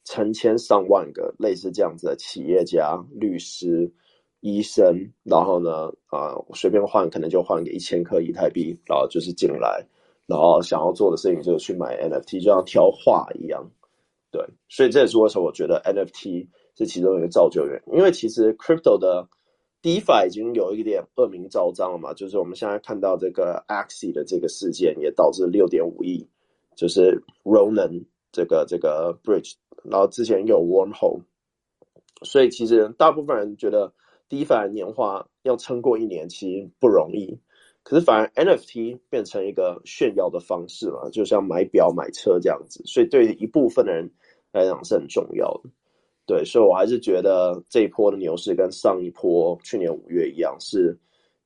[0.03, 3.93] 成千上万个类似这样子的企业家、律师、
[4.41, 9.87] 医生，然后呢，啊，随便换可能就换个一千颗以太币，然后就是进来，
[10.25, 13.71] 然后想要做的事情就是去买 NFT，就像挑画一样，
[14.31, 19.29] 对，所以这也是为什么我觉得 NFT 是其中一个造就源，因为其实 crypto 的。
[19.81, 26.29] DeFi 已经有一点恶名昭彰了嘛，就是我们现在看到这个 Axie 的这个事件，也导致六点五亿，
[26.75, 31.23] 就是 Ronan 这个这个 Bridge，然后之前有 Wormhole，
[32.25, 33.93] 所以其实大部分人觉得
[34.29, 37.39] DeFi 年化要撑过一年其实不容易，
[37.89, 44.11] 可是反而 NFT 变成一个炫耀的方式嘛，就像买表买车这样子，所以对一部分的人
[44.53, 45.71] 来讲是很重要的。
[46.27, 50.99] 对，所以我还是觉得这一波的牛市跟上一波去年五月一样，是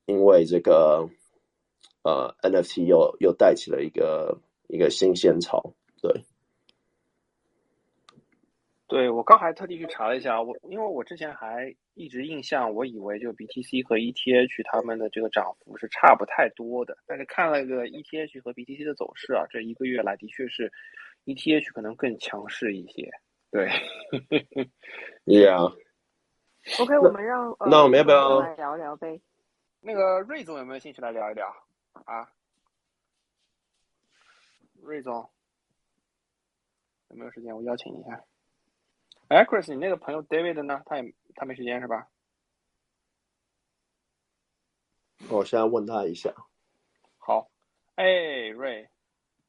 [0.05, 1.07] 因为这个
[2.03, 5.73] 呃 NFT 又又带起了一个一个新鲜潮。
[6.01, 6.11] 对，
[8.87, 20.71] 对我刚还特地去查了一下，我因为我之前还一直印象，我以为就 BTC 和 ETH 他们的这个涨幅是差不太多的，但是看了个 ETH 和 BTC 的走势啊，这一个月来的确是
[21.25, 23.09] ETH 可能更强势一些。
[23.49, 23.69] 对，
[25.25, 25.73] Yeah。
[26.79, 29.21] OK，我们让那我们要不要来聊聊呗？
[29.81, 31.47] 那个瑞总有没有兴趣来聊一聊
[32.05, 32.29] 啊？
[34.81, 35.29] 瑞总
[37.09, 37.55] 有没有时间？
[37.55, 38.23] 我邀请一下。
[39.33, 40.83] 哎，Chris，你那个朋友 David 呢？
[40.85, 42.07] 他也他没时间是吧？
[45.27, 46.31] 我现在问他一下。
[47.17, 47.49] 好，
[47.95, 48.05] 哎，
[48.49, 48.87] 瑞，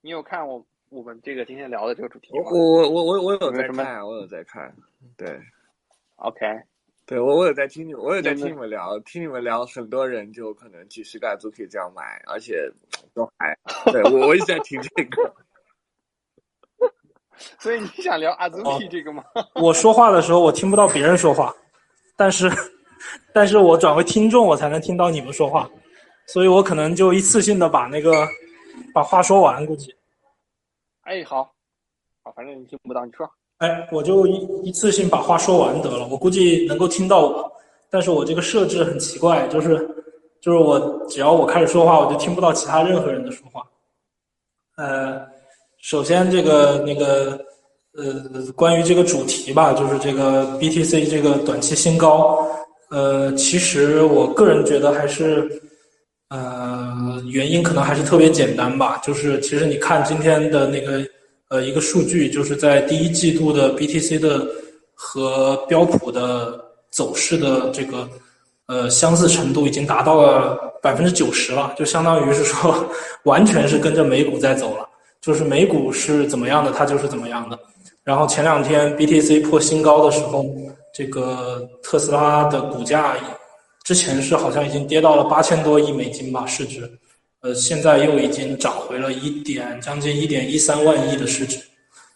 [0.01, 0.67] 你有看我？
[0.89, 2.45] 我们这个今天聊的这个主题吗？
[2.51, 4.75] 我我我我我有在看，我有在看，
[5.17, 5.39] 对
[6.17, 6.47] OK，
[7.05, 12.71] 对，我我有在听你，我有在听你们聊，听你们聊，很多人就可能几十盖都可以这样买，而且
[13.13, 13.59] 都还，
[13.93, 15.35] 对我我一直在听这个，
[17.59, 19.23] 所以你想聊阿兹哦皮这个吗？
[19.61, 21.55] 我说话的时候我听不到别人说话，
[22.17, 22.51] 但是
[23.33, 25.69] 但是我转为听众，我才能听到你们说话，
[26.27, 28.27] 所以我可能就一次性的把那个
[28.93, 29.95] 把话说完，估计。
[31.03, 31.45] 哎，好，
[32.23, 33.29] 好，反正你听不到，你说。
[33.59, 36.07] 哎，我就一一次性把话说完得了。
[36.09, 37.53] 我估计能够听到我，
[37.91, 39.79] 但是我这个设置很奇怪，就是
[40.41, 43.63] 就是我只要我开始说话，我就听不到其他任何人的说话。
[44.77, 45.25] 呃，
[45.85, 47.39] 首先这个那个
[47.95, 52.43] 呃，关于这个主题吧，就是这个 BTC 这个短期新高，
[52.89, 55.47] 呃，其实我个人觉得还是
[56.31, 61.05] 呃，原因可能还是特别简单吧，就是其实你看今天的那个
[61.51, 64.43] 呃一个数据，就是在第一季度的 BTC 的
[64.95, 66.59] 和标普的
[66.91, 68.09] 走势的这个
[68.69, 72.75] 呃相似程度已经达到了百分之九十了，就相当于是说
[73.25, 74.89] 完全是跟着美股在走了，
[75.25, 77.59] 就是美股是怎么样的，它就是怎么样的。
[78.03, 80.45] 然后前两天 BTC 破新高的时候，
[80.93, 83.17] 这个特斯拉的股价
[83.85, 86.91] 之前是好像已经跌到了八千多亿美金吧市值，
[87.41, 91.59] 呃，现在又已经涨回了一点将近一点一三万亿的市值。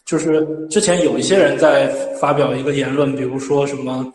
[0.05, 1.87] 就是之前有一些人在
[2.19, 4.11] 发表一个言论，比如说什么，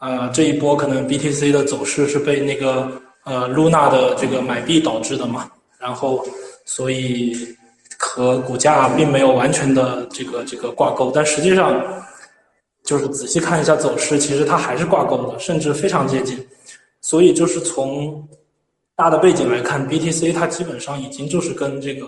[0.00, 2.90] 呃，这一波可能 BTC 的走势是被那个
[3.24, 6.26] 呃 Luna 的这个买币导致的嘛，然后
[6.66, 7.36] 所以
[8.04, 11.82] 和股价并没有完全的这个这个挂钩，但实际上
[12.84, 16.38] 就是仔细看一下走势，其实它还是挂钩的，甚至非常接近。
[17.00, 18.22] 所以就是从
[18.94, 22.06] 大的背景来看，BTC 它基本上已经就是跟这个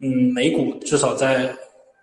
[0.00, 1.56] 嗯美股至少在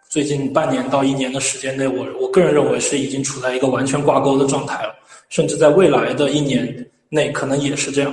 [0.10, 4.96] 最近半年到一年的时间内，我我个人认为是已经处在一个完全挂钩的状态了，
[5.30, 8.12] 甚至在未来的一年内可能也是这样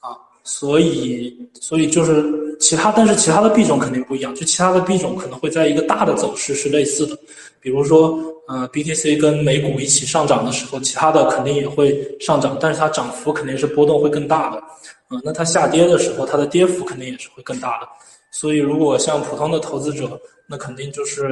[0.00, 0.12] 啊。
[0.44, 2.22] 所以所以就是
[2.58, 7.16] 其他，但是其他的币种肯定不一样，就其他的币种可能会在一个大的走势是类似的，
[7.60, 14.62] 比如说呃 BTC 跟美股一起上涨的时候，其他的肯定也会上涨，但是它涨幅肯定是波动会更大的。
[15.10, 17.86] 嗯，那它下跌的时候，它的跌幅肯定也是会更大的。
[18.32, 21.28] 所以，如果像普通的投资者，那肯定就是，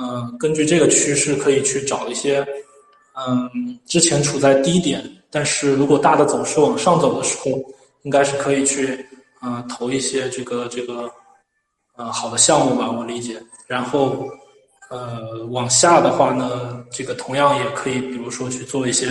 [0.00, 2.46] 嗯、根据这个趋势可以去找一些，
[3.16, 7.50] 嗯，之前处在低点，但是如果大的走势往上走的时候，
[8.02, 9.04] 应该是可以去，
[9.42, 11.10] 嗯、投一些这个这个，
[11.96, 13.40] 呃，好的项目吧，我理解。
[13.66, 14.28] 然后，
[14.90, 19.06] 呃，往下的话呢，这个同样也可以，比如说去做一些，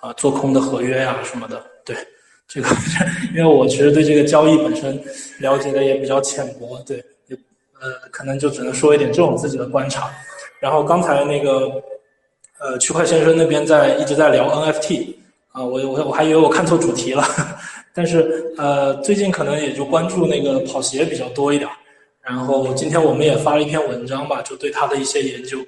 [0.00, 1.96] 啊、做空的合约呀、什么的，对。
[2.46, 2.68] 这个，
[3.34, 5.02] 因为我其实对这个交易本身
[5.38, 7.36] 了解的也比较浅薄，对，也
[7.80, 10.10] 呃，可能就只能说一点这种自己的观察。
[10.60, 11.82] 然后刚才那个
[12.60, 15.14] 呃，区块先生那边在一直在聊 NFT
[15.52, 17.22] 啊、我我我还以为我看错主题了，
[17.94, 21.70] 但是呃，最近可能也就关注那个跑鞋比较多一点。
[22.20, 25.58] 然后今天我们也发了一篇文章吧，就对它的一些研究。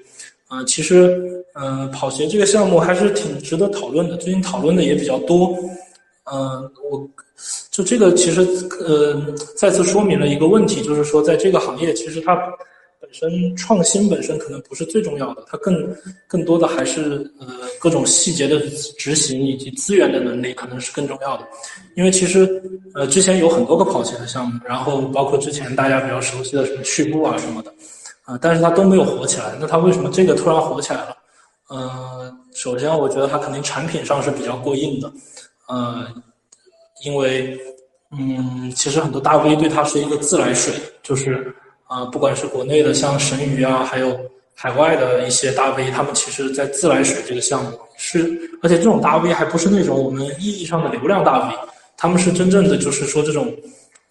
[0.48, 5.56] 啊、其实嗯、跑鞋这个项目还是挺值得讨论的，最近讨论的也比较多。
[6.32, 7.08] 嗯，我
[7.70, 8.40] 就这个其实
[8.80, 9.20] 呃
[9.56, 12.36] 再次说明了一个问题，就是说在这个行业，其实它
[13.00, 15.94] 本身创新本身可能不是最重要的，它更
[16.26, 17.46] 更多的还是呃
[17.78, 18.58] 各种细节的
[18.98, 21.46] 执行以及资源的能力可能是更重要的。
[21.94, 22.62] 因为其实
[22.94, 27.72] 呃之前有很多个跑鞋的项目，然后包括之前大家比较熟悉的什么趣步啊什么的，
[28.24, 29.54] 啊、但是它都没有火起来。
[29.60, 31.16] 那它为什么这个突然火起来了？
[31.68, 35.12] 呃，首先我觉得它肯定产品上是比较过硬的。
[35.68, 36.06] 呃，
[37.04, 37.58] 因为
[38.12, 41.52] 嗯，其实很多大 V 对它是一个自来水，就是
[41.86, 44.18] 啊、不管是国内的像神鱼啊，还有
[44.54, 51.54] 海外的一些大 V，他们其实在自来水这个项目是，而且这种大 V 还不是那种我们意义上的流量大 V，
[51.96, 53.54] 他们是真正的就是说这种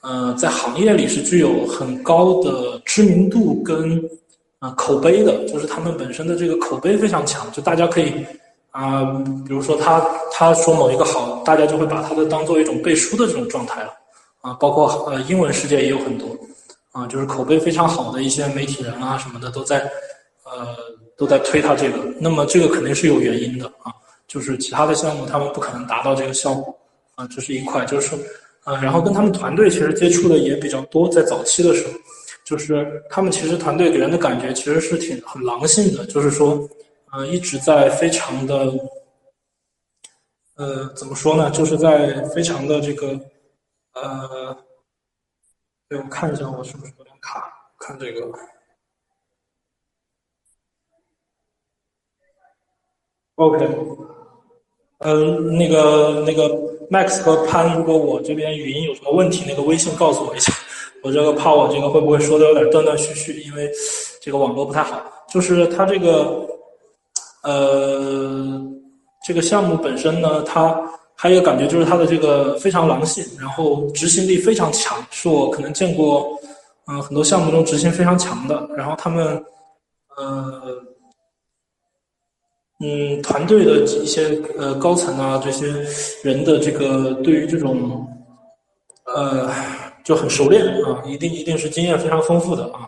[0.02, 3.98] 呃，在行业里是具有很高的知名度跟
[4.60, 8.12] 啊、呃、口碑的，就是他们本身的这个口碑非常强，就大家可以。
[8.72, 9.06] 啊、
[9.48, 13.94] 比如说他他说某一个好，大家就会把它的当做一种背书的这种状态了，
[14.42, 16.28] 啊，包括呃英文世界也有很多，
[16.96, 19.80] 啊，就是口碑非常好的一些媒体人啊什么的都在，
[20.46, 20.78] 呃
[21.18, 23.92] 都在推他这个，那么这个肯定是有原因的啊，
[24.28, 26.74] 就是其他的项目他们不可能达到这个效果，
[27.16, 28.18] 啊，这是一块，就是说，
[28.64, 31.94] 呃，然后跟他们团队其实接触的也比较多，在早期的时候，
[32.46, 36.68] 就是他们其实团队给人的感觉其实是挺很狼性的，就是说。
[37.12, 38.74] 呃，一直在非常的，
[40.58, 41.50] 呃，怎么说呢？
[41.52, 43.18] 就是在非常的这个，
[43.94, 44.58] 呃，
[45.88, 48.32] 对我看一下我是不是有点卡看这个。
[53.36, 53.68] Ok
[55.00, 56.50] 嗯那个那个
[56.90, 60.54] max 和潘如果我这边语音有什么问题那个微信告诉我一下
[61.04, 63.70] 我这个怕我这个会不会说的有点断断续续因为
[64.22, 65.04] 这个网络不太好。
[65.28, 66.48] 就是它这个
[67.44, 68.62] 呃
[69.26, 70.82] 这个项目本身呢它
[71.16, 76.38] 还有一个感觉就是他的这个非常狼性，然后执行力非常强，是我可能见过
[76.88, 78.68] 嗯很多项目中执行非常强的。
[78.76, 79.44] 然后他们
[80.18, 80.62] 呃
[82.80, 85.68] 嗯团队的一些呃高层啊这些
[86.24, 88.08] 人的这个对于这种
[89.06, 89.50] 呃。
[90.06, 92.88] 就很熟练啊，一定一定是经验非常丰富的啊，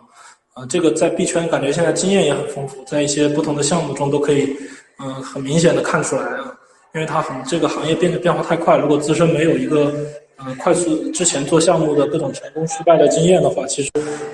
[0.54, 4.56] 啊，这个在币圈感觉现在经验也很丰富，在一些不同的项目中都可以，
[5.00, 6.56] 嗯，很明显的看出来啊，
[6.94, 9.92] 因为它很这个行业变得变化太快，如果自身没有一个
[10.38, 13.90] 嗯快速之前做项目的各种成功失败的经验的话，其实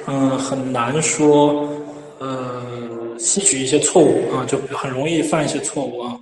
[0.07, 1.69] 嗯很难说
[2.19, 2.63] 呃
[3.19, 6.17] 吸取一些错误啊，就很容易犯一些错误啊，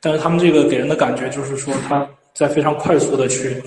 [0.00, 3.62] 但是他们这个给人的感觉就是说他在非常快速的去。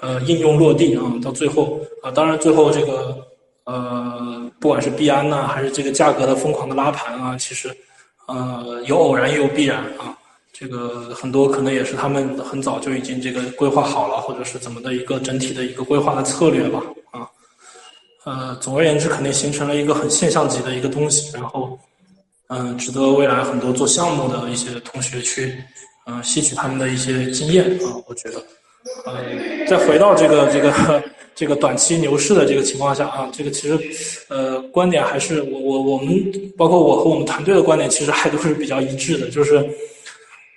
[0.00, 3.18] 呃，应用落地啊，到最后啊，当然最后这个
[3.64, 7.68] 呃，不管是币安呐，还是这个价格的疯狂的拉盘啊，其实
[8.28, 10.16] 呃有偶然也有必然啊，
[10.58, 16.82] 这个很多可能也是他们很早就已经这个规划好了，或者是怎么的一个整体的一个规划的策略吧
[17.12, 17.28] 啊，
[18.24, 21.78] 呃，总而言之，肯定形成了一个很现象级的一个东西，然后
[22.48, 25.54] 嗯，值得未来很多做项目的一些同学去
[26.06, 28.42] 嗯吸取他们的一些经验啊，我觉得。
[29.06, 29.14] 呃，
[29.68, 31.04] 再回到这个这个
[31.36, 33.78] 这个短期牛市的这个情况下啊，这个其实
[34.28, 39.64] 呃观点还是我我我们包括我和我们团队的观点其实还都是比较一致的，就是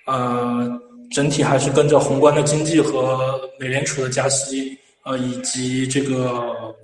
[0.06, 0.80] 呃
[1.10, 6.74] 整体还是跟着宏观的经济和美联储的加息呃以及这个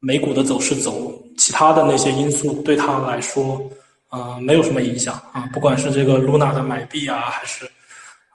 [0.00, 3.60] 美股的走势走，其他的那些因素对它来说
[4.10, 7.70] 呃没有什么影响啊，不管是这个 Luna 的买币啊还是。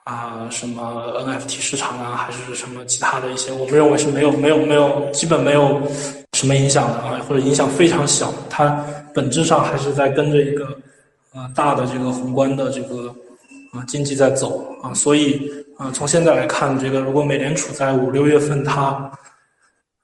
[0.05, 5.79] 啊，什么 NFT 市场啊，还是什么其他的一些，我们认为是没有、没有、没有，基本没有
[6.33, 8.33] 什么影响的啊，或者影响非常小。
[8.49, 8.83] 它
[9.13, 10.65] 本质上还是在跟着一个
[11.31, 13.13] 呃大的这个宏观的这个
[13.71, 19.11] 啊经济在走啊，所以啊，从现在来看，这个如果美联储在五六月份它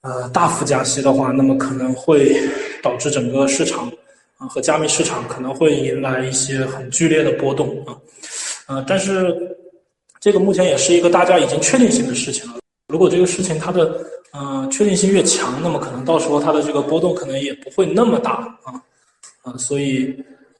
[0.01, 2.35] 呃大幅加息的话，那么可能会
[2.81, 3.91] 导致整个市场
[4.37, 7.97] 啊和加密市场可能会迎来一些很剧烈的波动啊，
[8.67, 9.35] 呃，但是。
[10.21, 12.57] 这个目前也是一个大家已经确定性的事情了。
[12.87, 14.03] 如果这个事情它的
[14.33, 18.31] 呃确定性越强，那么可能到时候它的这个波动可能也不会那么大
[18.63, 18.73] 啊
[19.43, 20.17] 啊，所以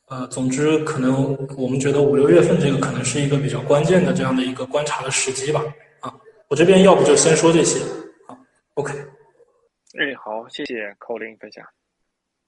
[0.08, 5.62] 呃，总之可能我们觉得五六月份这个可能是一个比较关键的这样的一个观察的时机吧
[5.99, 6.14] 啊。
[6.47, 7.84] 我这边要不就先说这些
[8.28, 8.38] 啊
[8.76, 8.93] ，OK。
[9.97, 11.66] 哎，好，谢谢 Colin 分享。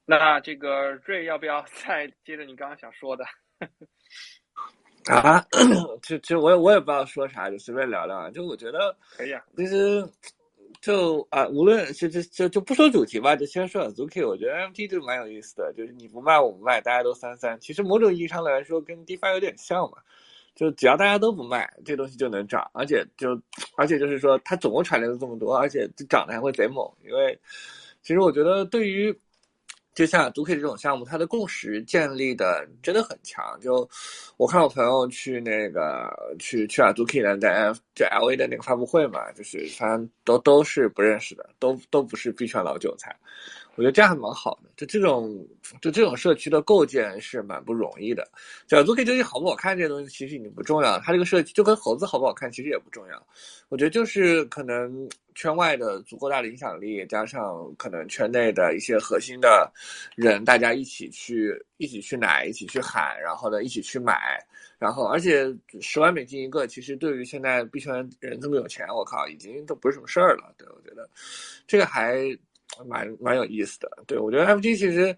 [0.05, 3.25] 那这个瑞要不要 再接着你刚刚想说的？
[5.11, 5.43] 啊，
[6.03, 8.29] 其实我也我也不知道说啥，就随便聊聊。
[8.29, 10.07] 就我觉得可以啊，其实
[10.81, 14.27] 就啊，无论就就就就不说主题吧，就先说 Azuki。
[14.27, 17.59] 我觉得 MT 就蛮有意思的，就是你不卖我不卖，大家都三三。
[17.59, 19.97] 其实某种意义上来说，跟 DeFi 有点像嘛。
[20.55, 23.39] 就只要大家都不卖，这东西就能涨，而且就
[23.75, 26.83] 而且就是说，它总共产量这么多，而且就涨得还会贼猛。
[27.05, 27.39] 因为
[28.01, 29.15] 其实我觉得对于
[29.97, 33.59] 就像 Duke 这种项目，它的共识建立的真的很强。
[33.59, 33.89] 就
[34.37, 43.15] 我看我朋友去那个去去啊 Duke 的，在就 LA 的那个发布会嘛，就是反正都都是不认识的，都都不是币圈老韭菜。
[43.77, 45.47] 我觉得这样还蛮好的，就这种
[45.79, 48.27] 就这种社区的构建是蛮不容易的。
[48.67, 53.27] 小猪 K 究竟好不好看这些东西其实已经不重要，它这个设计就跟猴子好不好看其实也不重要。
[53.69, 59.71] 我觉得就是可能圈外的足够大的影响力，加上可能圈内的一些核心的
[60.15, 64.43] 人，大家一起去一起去奶，一起去喊，然后呢一起去买，
[64.79, 70.51] 然后而且十万美金一个，其实对于现在币圈人这么有钱，我靠，已经都不是什么事儿了。
[70.57, 71.07] 对我觉得
[71.67, 72.35] 这个还。
[72.87, 75.15] 蛮蛮有意思的，对我觉得 F G 其实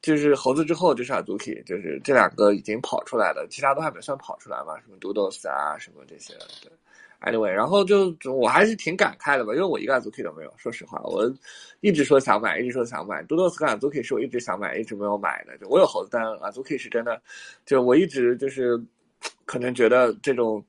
[0.00, 6.72] 就是猴子之后就是 Azuki，就是这两个已经跑出来了，其他都还没算跑出来嘛，什么 Doodles 啊，什么这些，对
[7.20, 11.32] ，Anyway，然后就我还是挺感慨的吧，因为我一个 Azuki 都没有，说实话，我
[11.80, 17.20] 一直说想买，一直说想买，Doodles 跟 Azuki 是我一直想买，一直没有买的，就我有猴子，但 Azuki 是真的，
[17.64, 18.82] 就我一直就是
[19.44, 20.64] 可能觉得这种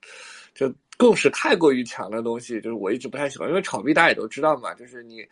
[0.53, 5.25] 就共识太过于强的东西，就是我一直不太喜欢，因为炒币大家也都知道嘛，就是你。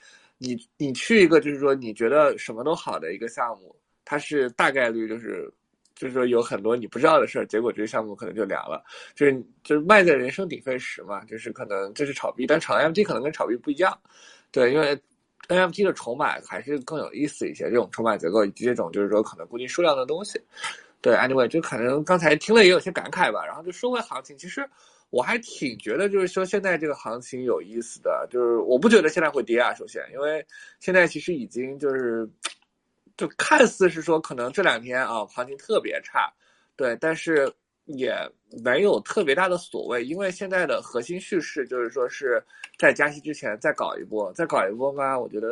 [0.43, 5.47] 你你去一个就是说你觉得什么都好的一个项目，它是大概率就是
[5.93, 8.83] 就是说有很多你不知道的事儿，结果这个项目可能就凉了。
[9.13, 13.95] 就是就是卖在人声鼎沸时嘛，就是可能这是炒币，但炒 NFT 可能跟炒币不一样。
[14.51, 14.99] 对，因为
[15.47, 20.41] NFT 的筹码还是更有意思一些，这种筹码结构以及这种就是说可能固定数量的东西。
[21.01, 23.45] 对，anyway，就可能刚才听了也有些感慨吧。
[23.45, 24.67] 然后就说回行情，其实
[25.11, 29.71] 我还挺觉得，就是说现在这个行情有意思的，就是我不觉得现在会跌啊。
[29.75, 30.43] 首先，因为
[30.79, 32.27] 现在其实已经就是，
[33.15, 36.33] 就看似是说可能这两天啊行情特别差，
[36.75, 37.53] 对，但是
[37.85, 38.15] 也
[38.63, 42.43] 没有特别大的所谓，因为现在的核心叙事就是说是
[42.77, 45.47] 在加息之前再搞一波，再搞一波嘛，我觉得。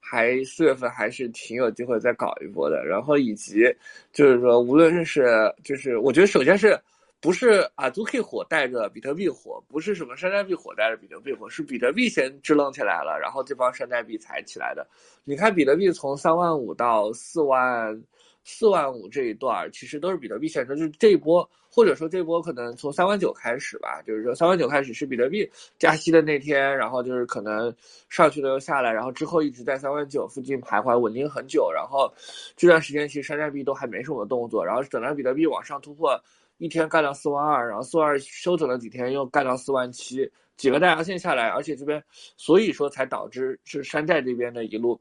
[0.00, 3.64] 还四月份还是挺有机会再搞一波的，然后以及
[4.10, 6.80] 就是说，无论是就是我觉得首先是
[7.20, 14.86] 不是啊，ZUK 火带着比特币火，不是什么山寨币火带着比特币火，是比特币先支棱起来了，然后这帮山寨币才起来的。
[15.24, 18.02] 你看比特币从三万五到四万。
[18.50, 25.46] 四万五这一段其实都是比特币先升，就是这一波，或者说这波可能从三万九开始吧，就是说三万九开始是比特币
[25.78, 27.70] 加息的那天，然后就是可能
[28.08, 32.10] 上去了又下来，然后之后一直在三万九附近徘徊稳定很久，然后
[32.56, 36.18] 这段时间其实山寨币都还没什么动作，然后等到比特币往上突破，
[36.58, 42.02] 一天干到四万二，然后四万二休整了几天又干到四万七，几个大阳线下来，而且这边
[42.36, 45.00] 所以说才导致是山寨这边的一路。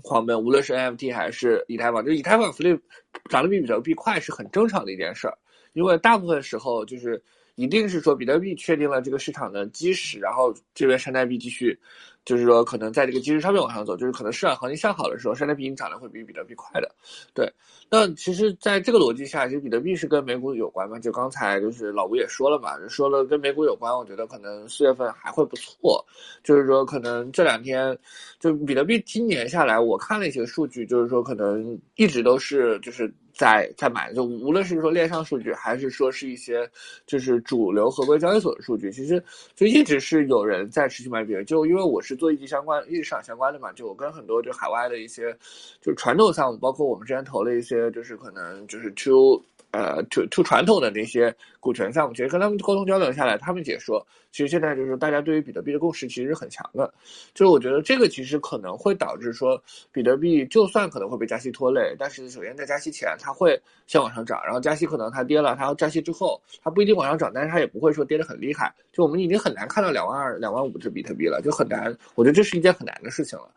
[0.00, 2.80] 狂奔，无论是 NFT 还是以太坊，就以太坊 flip
[3.28, 5.38] 涨得比比特币快是很正常的一件事儿，
[5.74, 7.22] 因为大部分时候就是
[7.54, 11.78] 一定是说比特币确定了这个市场的基石，然后这边山寨币继续。
[12.24, 16.88] 就是说，可能在这个基石上面往上走，就是可能市场行情向好的时候，山寨币涨得会比比特币快的。
[17.34, 17.52] 对，
[17.90, 21.00] 那其实在这个逻辑下，其实比特币是跟美股有关嘛？
[21.00, 26.06] 就刚才就是老吴也说了嘛，说了跟美股有关，我觉得可能四月份还会不错。
[26.44, 27.98] 就是说，可能这两天
[28.38, 33.12] 就比特币今年下来，我看了一些数据，就是说可能一直都是就是。
[33.32, 36.68] 在在买，就无论是说链上数据，还是说是一些
[37.06, 39.22] 就是主流合规交易所的数据，其实
[39.54, 41.32] 就一直是有人在持续买币。
[41.44, 45.36] 就因为我是做一级相关、一级市场相关的嘛，就我跟很多就海外的一些
[45.80, 56.92] 就传统项目，包括我们之前投了一些，就是可能就是 to 呃 to to 传统的那些股权项目，其实跟他们沟通交流下来，他们解说，其实现在就是大家对于比特币的共识其实是很强的。
[57.34, 63.16] 就是我觉得这个其实可能会导致说，比特币就算可能会被加息拖累，但是首先在加息前。
[63.20, 68.74] 它会先往上涨，然后加息可能它跌了，它要加息之后它不一定往上涨，但是它也不会说跌得很厉害。
[68.90, 71.96] 就我们已经很难看到两万二、两万五只比特币了，就很难。
[72.14, 73.48] 我觉得这是一件很难的事情了。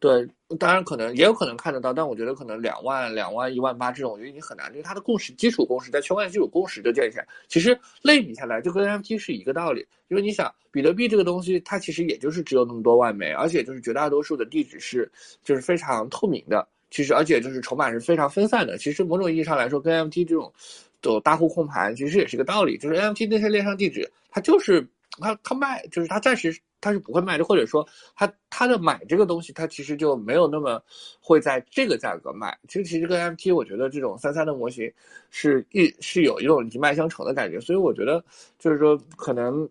[0.00, 7.26] 对，当然可能也有可能看得到，但我觉得可能两万、两万、一万八这种，我觉得已经很难，因为它的共识基础共识在区块链基础共识就建立起来。
[7.54, 15.08] 其实类比下来就跟 NFT 是一个道理，因为你想比特币这个东西，它其实也就是只有那么多万枚，而且就是绝大多数的地址是
[15.44, 16.66] 就是非常透明的。
[16.90, 18.76] 其实，而且就是筹码是非常分散的。
[18.76, 20.52] 其实，某种意义上来说，跟 NFT 这种
[21.00, 22.76] 的大户控盘其实也是一个道理。
[22.76, 24.84] 就是 NFT 那些链上地址，它就是
[25.20, 30.80] 它它卖，就是它暂时它是不会卖的，或者说它它的买这个东西，它其实就没有那么
[31.20, 32.56] 会在这个价格卖。
[32.68, 34.92] 其实，其实跟 M T，我觉得这种三三的模型
[35.30, 37.58] 是一是有一种一脉相承的感觉。
[37.58, 38.22] 所以，我觉得
[38.58, 39.68] 就是说可能。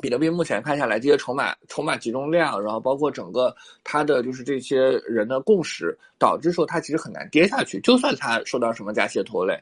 [0.00, 7.78] 比特币目前看下来，这些筹码筹码集中量，然后包括整个它的就是这些人的共识，导致说它其实很难跌下去。
[7.82, 9.56] 就算它受到什么加息的拖累，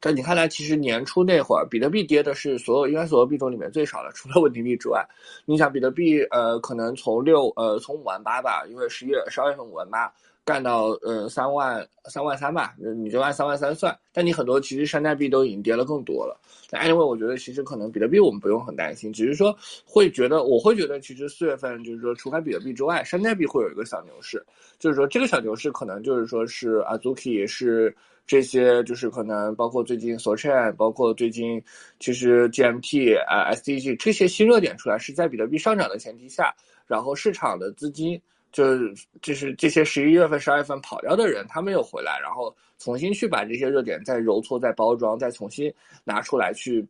[0.00, 5.04] 但你看来其实年初那会儿，比特币跌的是所有应该所有币种里面最少的， 除了稳定币之外。
[5.44, 10.12] 你想比特币呃，可能从六呃从五万八吧，因为十一月十二月份五万八。
[10.44, 13.98] 干到呃三万三万三吧，你就按三万三算。
[14.12, 16.40] 但你很多其实山寨币都已经跌了更多了。
[16.70, 19.52] 但 anyway，我觉得其实可能比特币我们不用很担心，只是说
[19.84, 24.40] 会觉得我会觉得其实四月份就是说除开比特币之外，山寨币会有一个小牛市。
[24.78, 27.92] 就是说这个小牛市可能就是说是 Azuki 是
[28.26, 31.62] 这些就是可能包括最近 Sochain，包括最近
[32.00, 36.54] 其实 GMT 啊 SDG 这些新热点出来是在比特币上涨的前提下，
[36.86, 38.20] 然后市场的资金。
[38.52, 45.70] 就是就是这些十一月份、十二月份跑掉的人，他们又回来，然后重新去把这些热点再揉搓、再包装、再重新
[46.04, 46.86] 拿出来去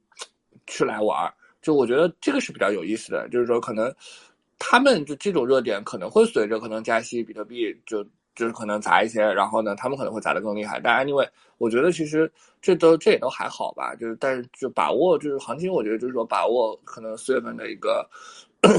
[0.68, 1.34] 去来玩儿。
[1.60, 3.92] 就我觉得这个是比较有意思的，就是说可能
[4.60, 8.06] 他们就这种热点可能会随着可能加息，比特币就
[8.36, 10.78] 就是可能砸一些，然后呢，他们可能会砸得更厉害。
[10.80, 11.28] 但 anyway，
[11.58, 12.30] 我觉得其实
[12.62, 13.96] 这都这也都还好吧。
[13.96, 18.08] 就是但是就把握就是行情，我觉得就是说把握可能四月份的一个。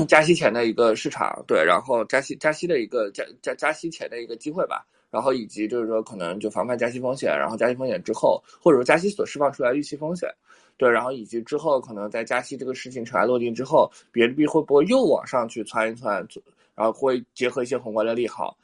[0.05, 10.29] 加息前的一个市场，对，然后加息加息的一个加加加息前的一个机会吧，然后以及就是说可能就防范加息风险，然后加息风险之后，或者说加息所释放出来预期风险，
[10.75, 16.27] 对，然后以及之后可能在加息这个事情尘埃落定之后，比特币会不会又往上去窜一窜，
[16.75, 18.57] 然后会结合一些宏观的利好。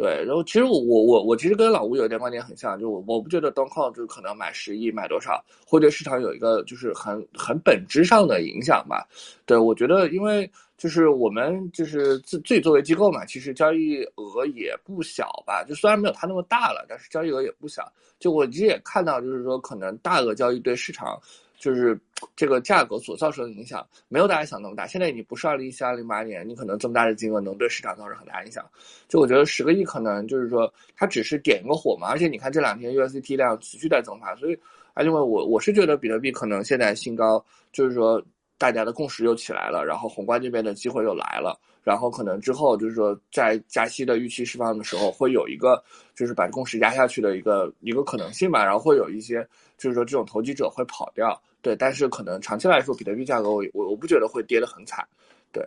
[0.00, 9.06] 对，然后其实我我我我其实跟老吴有一点观点很像，就我我不觉得 d o n c 就可能买十亿买多少，会对市场有一个就是很很本质上的影响吧。
[9.44, 15.62] 对我觉得，因为就是我们就是自自己作为机构嘛，其实交易额也不小吧。
[15.68, 17.92] 就虽然没有它那么大了，但是交易额也不小。
[18.18, 21.20] 就我其实也看到，就是说可能大额交易对市场
[21.60, 21.96] 就是
[22.34, 24.86] 这个价格所造成的影响，没有大家想那么大。
[24.86, 28.64] 现在你不是二零一七、二零一八年，你可能这么大的金额能对市场造成很大影响。
[29.08, 34.58] 就我觉得十个亿可能就是说它只是点一个火嘛，而且你看这两天 USDT 量持续在增发，所以
[34.94, 38.20] 啊，因为我我是觉得比特币可能现在新高，就是说
[38.56, 41.60] 大家的共识又起来了，然后宏观这边的机会又来了。
[41.82, 45.82] 然后可能之后就是说，在加息的预期释放的时候，会有一个
[46.14, 48.62] 就是把共识压下去的一个一个可能性吧。
[48.62, 49.46] 然后会有一些
[49.78, 51.76] 就是说这种投机者会跑掉，对。
[51.76, 55.06] 但是可能长期来说，比特币价格我我我不觉得会跌得很惨，
[55.52, 55.66] 对。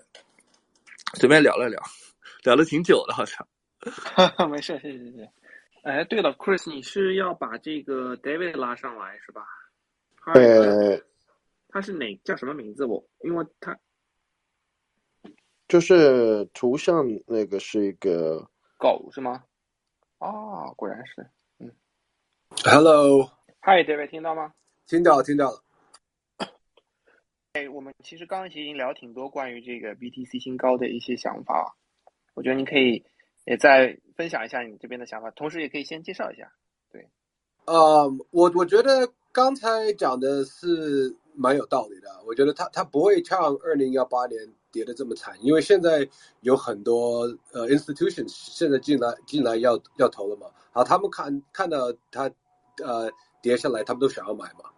[1.16, 1.80] 随便聊了聊，
[2.44, 3.48] 聊了挺久的，好像。
[4.50, 5.32] 没事，谢谢谢谢。
[5.84, 9.46] 哎，对了，Chris，你是要把这个 David 拉上来是吧？
[10.34, 10.98] 呃，
[11.70, 12.86] 他是哪叫什么名字？
[12.86, 13.78] 我因为他。
[15.68, 19.44] 就是图像那个是一个狗是吗？
[20.20, 21.30] 啊，果然是，
[21.60, 21.72] 嗯。
[22.64, 24.54] Hello，Hi David，听到吗？
[24.88, 25.63] 听到，听到了。
[27.54, 31.76] 哎，我们其实刚刚其实已经聊挺多关于这个 BTC 新高的一些想法，
[32.34, 33.06] 我觉得你可以
[33.46, 36.52] 也再分享一下你这边的想法，同时也可以先介绍一下。
[36.92, 37.08] 对，
[37.66, 44.40] 呃，我我觉得刚才讲的是蛮有道理的，我觉得他他不会像二零幺八年。
[44.74, 46.10] 跌的这么惨，因为现在
[46.42, 52.24] 有很多呃 institutions 现在进来进来要要投了嘛，好，他们看看到它
[52.84, 53.08] 呃
[53.40, 54.73] 跌下来，他们都想要买嘛。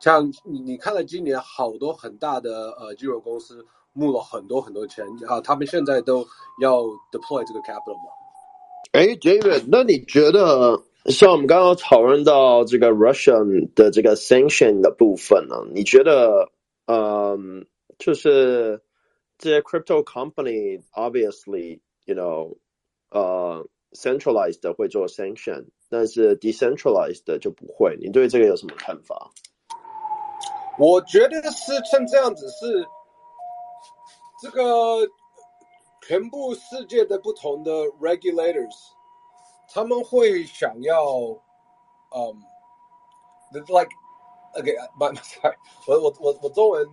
[0.00, 6.26] 像你你看了今年好多很大的呃金融公司募了很多很多钱，啊，他们现在都
[6.60, 6.82] 要
[7.12, 8.10] deploy 这个 capital 嘛。
[8.92, 15.56] 哎，David，那你觉得像我们刚刚讨论到这个 Russian 的这个 sanction 的部分呢？
[15.74, 16.50] 你觉得
[16.86, 17.66] 嗯，
[17.98, 18.80] 就是？
[19.38, 22.56] 这些 crypto company obviously you know
[23.10, 27.98] 呃 centralized 会做 sanction，但是 decentralized 就不会。
[28.00, 29.30] 你对这个有什么看法？
[30.78, 32.88] 我觉得是像这样子，是
[34.42, 35.08] 这个
[36.02, 37.70] 全部世界的不同的
[38.00, 38.76] regulators，
[39.72, 41.04] 他们会想要，
[42.10, 42.42] 嗯
[43.52, 43.90] ，like
[44.54, 45.56] okay，but sorry，
[45.86, 46.86] 我我我我中文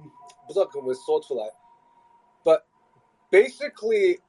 [0.48, 1.46] 不知道怎么说出来。
[2.44, 2.62] but
[3.30, 4.22] Basically，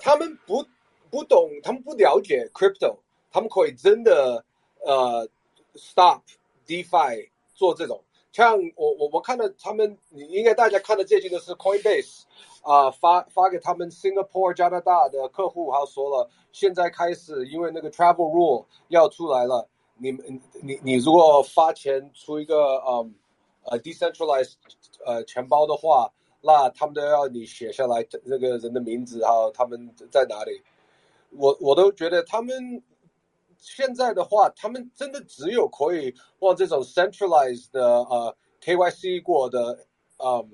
[0.00, 0.66] 他们不
[1.10, 2.98] 不懂，他们不了解 crypto，
[3.30, 4.44] 他们可以真的
[4.84, 5.28] 呃
[5.76, 6.22] stop
[6.66, 8.02] DeFi 做这种。
[8.32, 12.22] 像我我我看到他们，你应该大家看的最近的是 Coinbase
[12.62, 23.14] 啊发发给他们 Singapore 加拿大的客户，还说了，现在开始因为那个 travel rule 要出来了，你们你你如果发钱出一个嗯
[23.64, 24.54] 呃 decentralized
[25.04, 26.12] 呃钱包的话。
[26.40, 30.62] 那他们都要你写下来那个人的名字然后，他们在哪里？
[31.36, 32.80] 我我都觉得他们
[33.58, 39.86] 现在的话，他们真的只有可以往这种 centralized 的呃 KYC 过的
[40.18, 40.50] 嗯，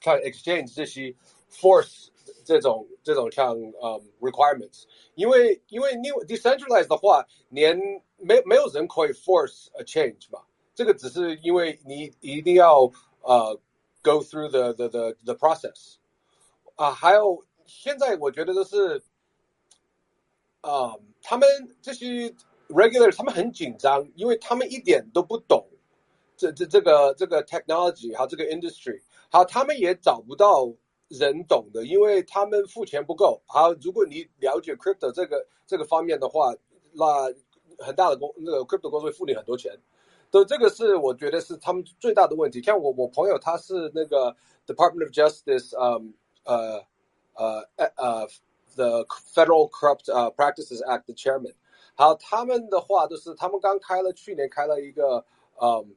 [0.00, 1.14] 像 exchange 这些
[1.50, 2.08] force
[2.44, 4.84] 这种这种像嗯 requirements，
[5.14, 7.76] 因为因为 new decentralized 的话，连
[8.18, 10.40] 没没有人可以 force a change 嘛，
[10.74, 12.90] 这个只是因为你一定要
[13.22, 13.58] 呃。
[14.06, 15.94] go through the the the the process
[16.74, 19.02] 啊，还有现在我觉得都是
[20.64, 21.46] 啊，他们
[21.82, 22.34] 这些
[22.68, 25.62] regular 他们很紧张，因为他们一点都不懂
[26.36, 28.98] 这这这个这个 technology 还有这个 industry，
[29.30, 30.72] 好，他们也找不到
[31.08, 33.42] 人懂的，因为他们付钱不够。
[33.46, 36.54] 好，如果你了解 crypto 这个这个方面的话，
[36.92, 37.04] 那
[37.84, 39.70] 很大的公那个 crypto 公司会付你很多钱。
[40.32, 42.60] 所以这个是我觉得是他们最大的问题。
[42.62, 44.34] 像我我朋友他是那个
[44.66, 46.82] Department of Justice，嗯呃
[47.34, 47.64] 呃
[47.96, 48.26] 呃
[48.75, 51.53] The Federal Corrupt Practices Act 的 Chairman。
[51.95, 55.25] 好，他们的话都是他们刚开了去年开了一个
[55.61, 55.95] 嗯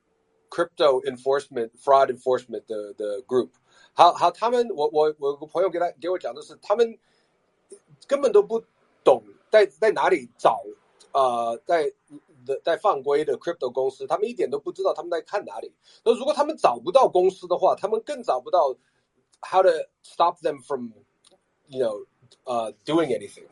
[0.51, 3.51] Crypto Enforcement Fraud Enforcement 的的 Group。
[3.93, 6.99] 好好，他们我我我有个朋友给他给我讲的是，他们
[8.07, 8.63] 根本都不
[9.05, 10.63] 懂在在哪里找
[11.13, 11.93] 呃在。
[12.65, 15.73] 在犯规的 crypto 公司，他们一点都不知道他们在看哪里。
[16.05, 18.75] 那如果他们找不到公司的话，他们更找不到
[19.49, 19.69] how to
[20.03, 20.91] stop them from
[21.69, 22.05] you know
[22.44, 23.46] 呃 doing anything。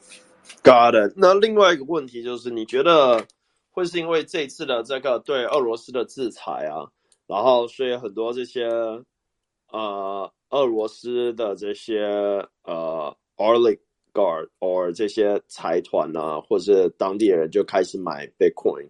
[0.63, 1.13] Got it。
[1.15, 3.25] 那另外一个问题就是，你觉得
[3.71, 6.89] 会是因为这次的这个对俄罗斯的制裁啊，
[7.27, 8.67] 然后所以很多这些
[9.69, 12.03] 呃俄罗斯的这些
[12.63, 13.79] 呃 oligarch
[14.13, 18.87] guard or 这些财团啊，或者当地人就开始买 Bitcoin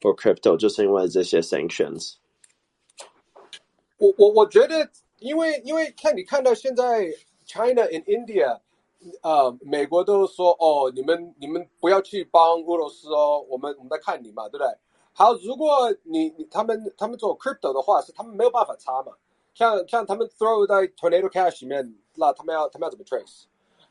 [0.00, 2.14] for crypto，就是因为这些 sanctions。
[3.98, 7.06] 我我我觉得，因为因为看你看到现在
[7.44, 8.60] China and India，
[9.22, 14.66] 呃，美国都说哦，你们你们不要去帮俄罗斯哦，我们我们在看你嘛，对不对？
[15.12, 19.12] 好，如果你你他们他们做 crypto 的话，是他们没有办法查嘛，
[19.54, 23.44] 像像他们 throw 在 Tornado Cash 里面，那他们要他们要怎么 trace？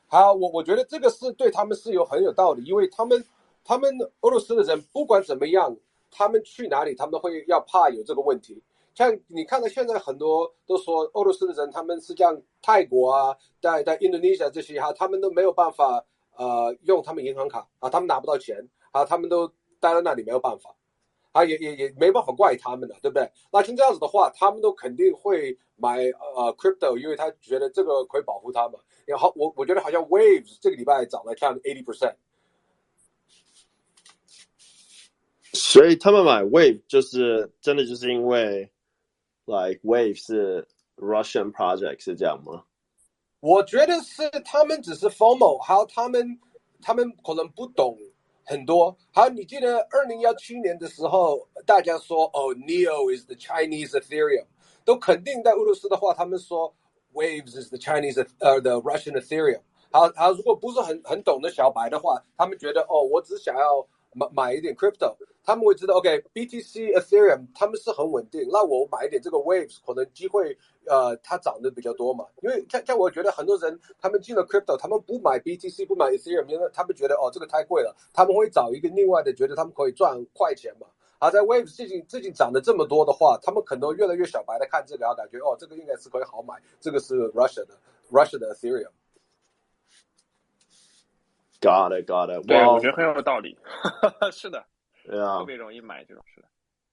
[0.06, 3.24] 好，我我觉得这个是对他们是有很有道理，因为他们
[3.64, 5.76] 他们俄罗斯的人不管怎么样，
[6.10, 8.62] 他们去哪里，他们会要怕有这个问题。
[9.00, 16.04] 像你看到现在很多都说俄罗斯的人，他们是像泰国啊，在在印度尼西亚这些哈，他们都没有办法
[16.36, 19.48] 呃用他们银行卡啊，他们拿不到钱啊，他们都
[19.80, 20.76] 待在那里没有办法
[21.32, 23.26] 啊，也也也没办法怪他们的，对不对？
[23.50, 26.00] 那听这样子的话，他们都肯定会买
[26.36, 28.78] 呃 crypto，因为他觉得这个可以保护他们。
[29.06, 32.16] 然后我我觉得好像 Waves 这个礼拜涨了看 eighty percent。
[35.54, 38.70] 所以他们买 Wave 就是真的就是因为
[39.50, 42.64] ，like Wave 是 Russian project 是这样吗？
[43.40, 46.38] 我觉得是他们只是 FOMO，还有他们
[46.82, 47.98] 他们可能不懂
[48.44, 48.96] 很多。
[49.12, 54.44] 好，你记得二零幺七年的时候，大家说哦，Neo is the Chinese Ethereum，
[54.84, 56.74] 都肯定在俄罗斯的话，他们说
[57.14, 59.62] Waves is the Chinese 呃 the Russian Ethereum。
[59.90, 65.14] 好，好，如果不是很很懂的小白的话，他们觉得哦，我只想要买买一点 crypto。
[65.42, 72.26] 他们会知道，OK，BTC、Ethereum 他们是很稳定，那我买一点这个 Waves 可能机会，呃，它涨得比较多嘛。
[72.42, 80.86] 因为像像我觉得很多人他们进了 crypto，他们不买 BTC 不买 Ethereum，因为他们觉得哦这个太贵了，他们会找一个另外的，觉得他们可以赚快钱嘛。
[81.18, 87.74] 而在 Waves 最近最近涨得这么多的话，他们可能越来越小白的看这个，然后感觉哦这个应该是可以好买，这个是 Russia 的
[88.12, 88.90] Russia 的 Ethereum。
[91.60, 92.46] Got it, got it.
[92.46, 93.58] 对我觉得很有道理。
[94.32, 94.64] 是的，
[95.04, 95.44] 特 yeah.
[95.44, 96.48] 别容易买这种，是的。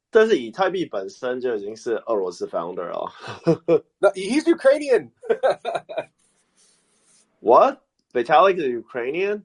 [0.10, 3.12] 但是以太币本身就已经是俄罗斯 founder 了。
[4.00, 5.12] 那 he's Ukrainian。
[7.40, 7.80] What?
[8.14, 9.44] Vitalik is Ukrainian?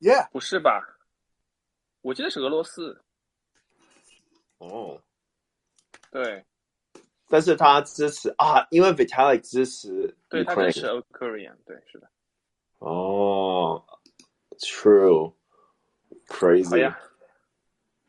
[0.00, 0.98] Yeah，不是吧？
[2.02, 3.00] 我记得是俄罗斯。
[4.58, 5.00] 哦，
[6.10, 6.44] 对，
[7.28, 10.86] 但是他支持啊，因为 Vitalik 支持对，他支持。
[10.86, 12.08] Ukrainian，对，是的。
[12.78, 13.82] 哦
[14.58, 15.34] ，True。
[16.26, 16.78] Crazy.
[16.78, 16.98] 呀，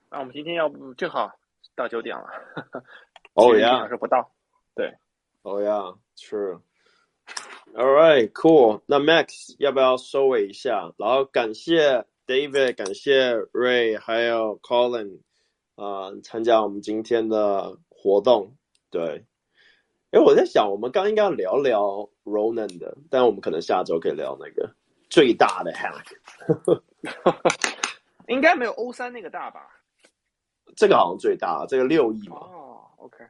[0.09, 1.33] 那我们今天要不正好
[1.75, 2.23] 到九点了。
[3.35, 3.89] 哦其实一个小 yeah.
[3.89, 4.31] 时不到。
[4.73, 4.95] 对
[5.41, 6.61] ，Oh yeah, true.
[7.75, 8.81] All right, cool.
[8.85, 10.93] 那 Max 要不要收尾一下？
[10.97, 15.19] 然后感谢 David，感谢 Ray，还有 Colin，
[15.75, 18.55] 啊、参加我们今天的活动。
[18.89, 19.25] 对，
[20.11, 24.73] 哎，我在想，我们刚应该要聊聊 Ronan 的，但我们可能下周可以聊那个
[25.09, 26.15] 最大的 hack。
[28.27, 29.67] 应该没有欧三那个大吧？
[30.75, 33.29] 这个好像最大，这个六亿嘛哦，OK，，Yeah。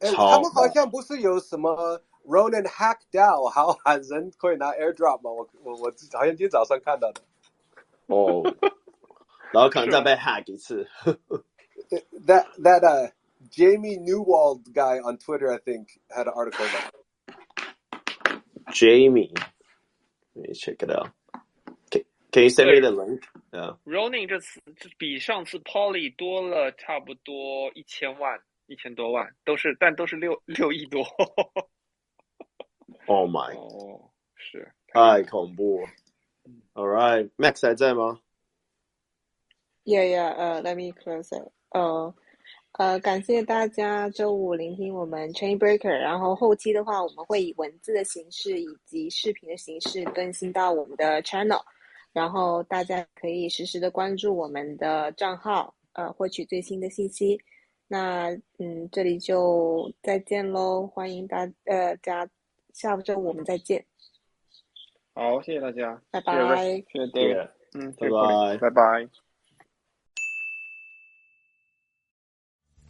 [0.00, 5.30] 哎，他们好像不是有什么 Ronan hack down，还有喊人可以拿 AirDrop 吗？
[5.30, 7.20] 我我我好像今天早上看到的。
[8.06, 8.42] 哦，
[9.52, 10.88] 然后可能再被 hack 一次。
[12.26, 13.10] That that uh
[13.50, 17.01] Jamie Newwald guy on Twitter, I think, had an article about.
[18.73, 19.33] Jamie.
[20.35, 21.11] Let me check it out.
[21.89, 23.23] Can, can you send me the link?
[23.53, 23.77] Yeah.
[23.85, 31.03] Ronin 这次这比上次 Poly 多了差不多一千万，一千多万，都是但都是六六亿多。
[33.07, 35.87] Oh my，哦，是太恐怖了。
[36.73, 38.19] All right, Max 还在吗？
[39.85, 40.33] Yeah, yeah.
[40.35, 41.51] 呃、let me close it.
[41.69, 42.13] 呃
[42.78, 45.90] 呃，感谢大家周五聆听我们 Chain Breaker。
[45.90, 51.60] 然后后期的话，我们会以文字的形式以及视频的形式更新到我们的 channel。
[52.12, 57.38] 然后大家可以实时的关注我们的账号，呃，获取最新的信息。
[57.88, 62.26] 那嗯，这里就再见喽，欢迎大呃家
[62.72, 63.84] 下周五我们再见，
[65.14, 66.64] 好，谢谢大家，拜谢谢 Ray，拜。
[66.90, 69.31] 谢谢嗯，拜拜拜拜。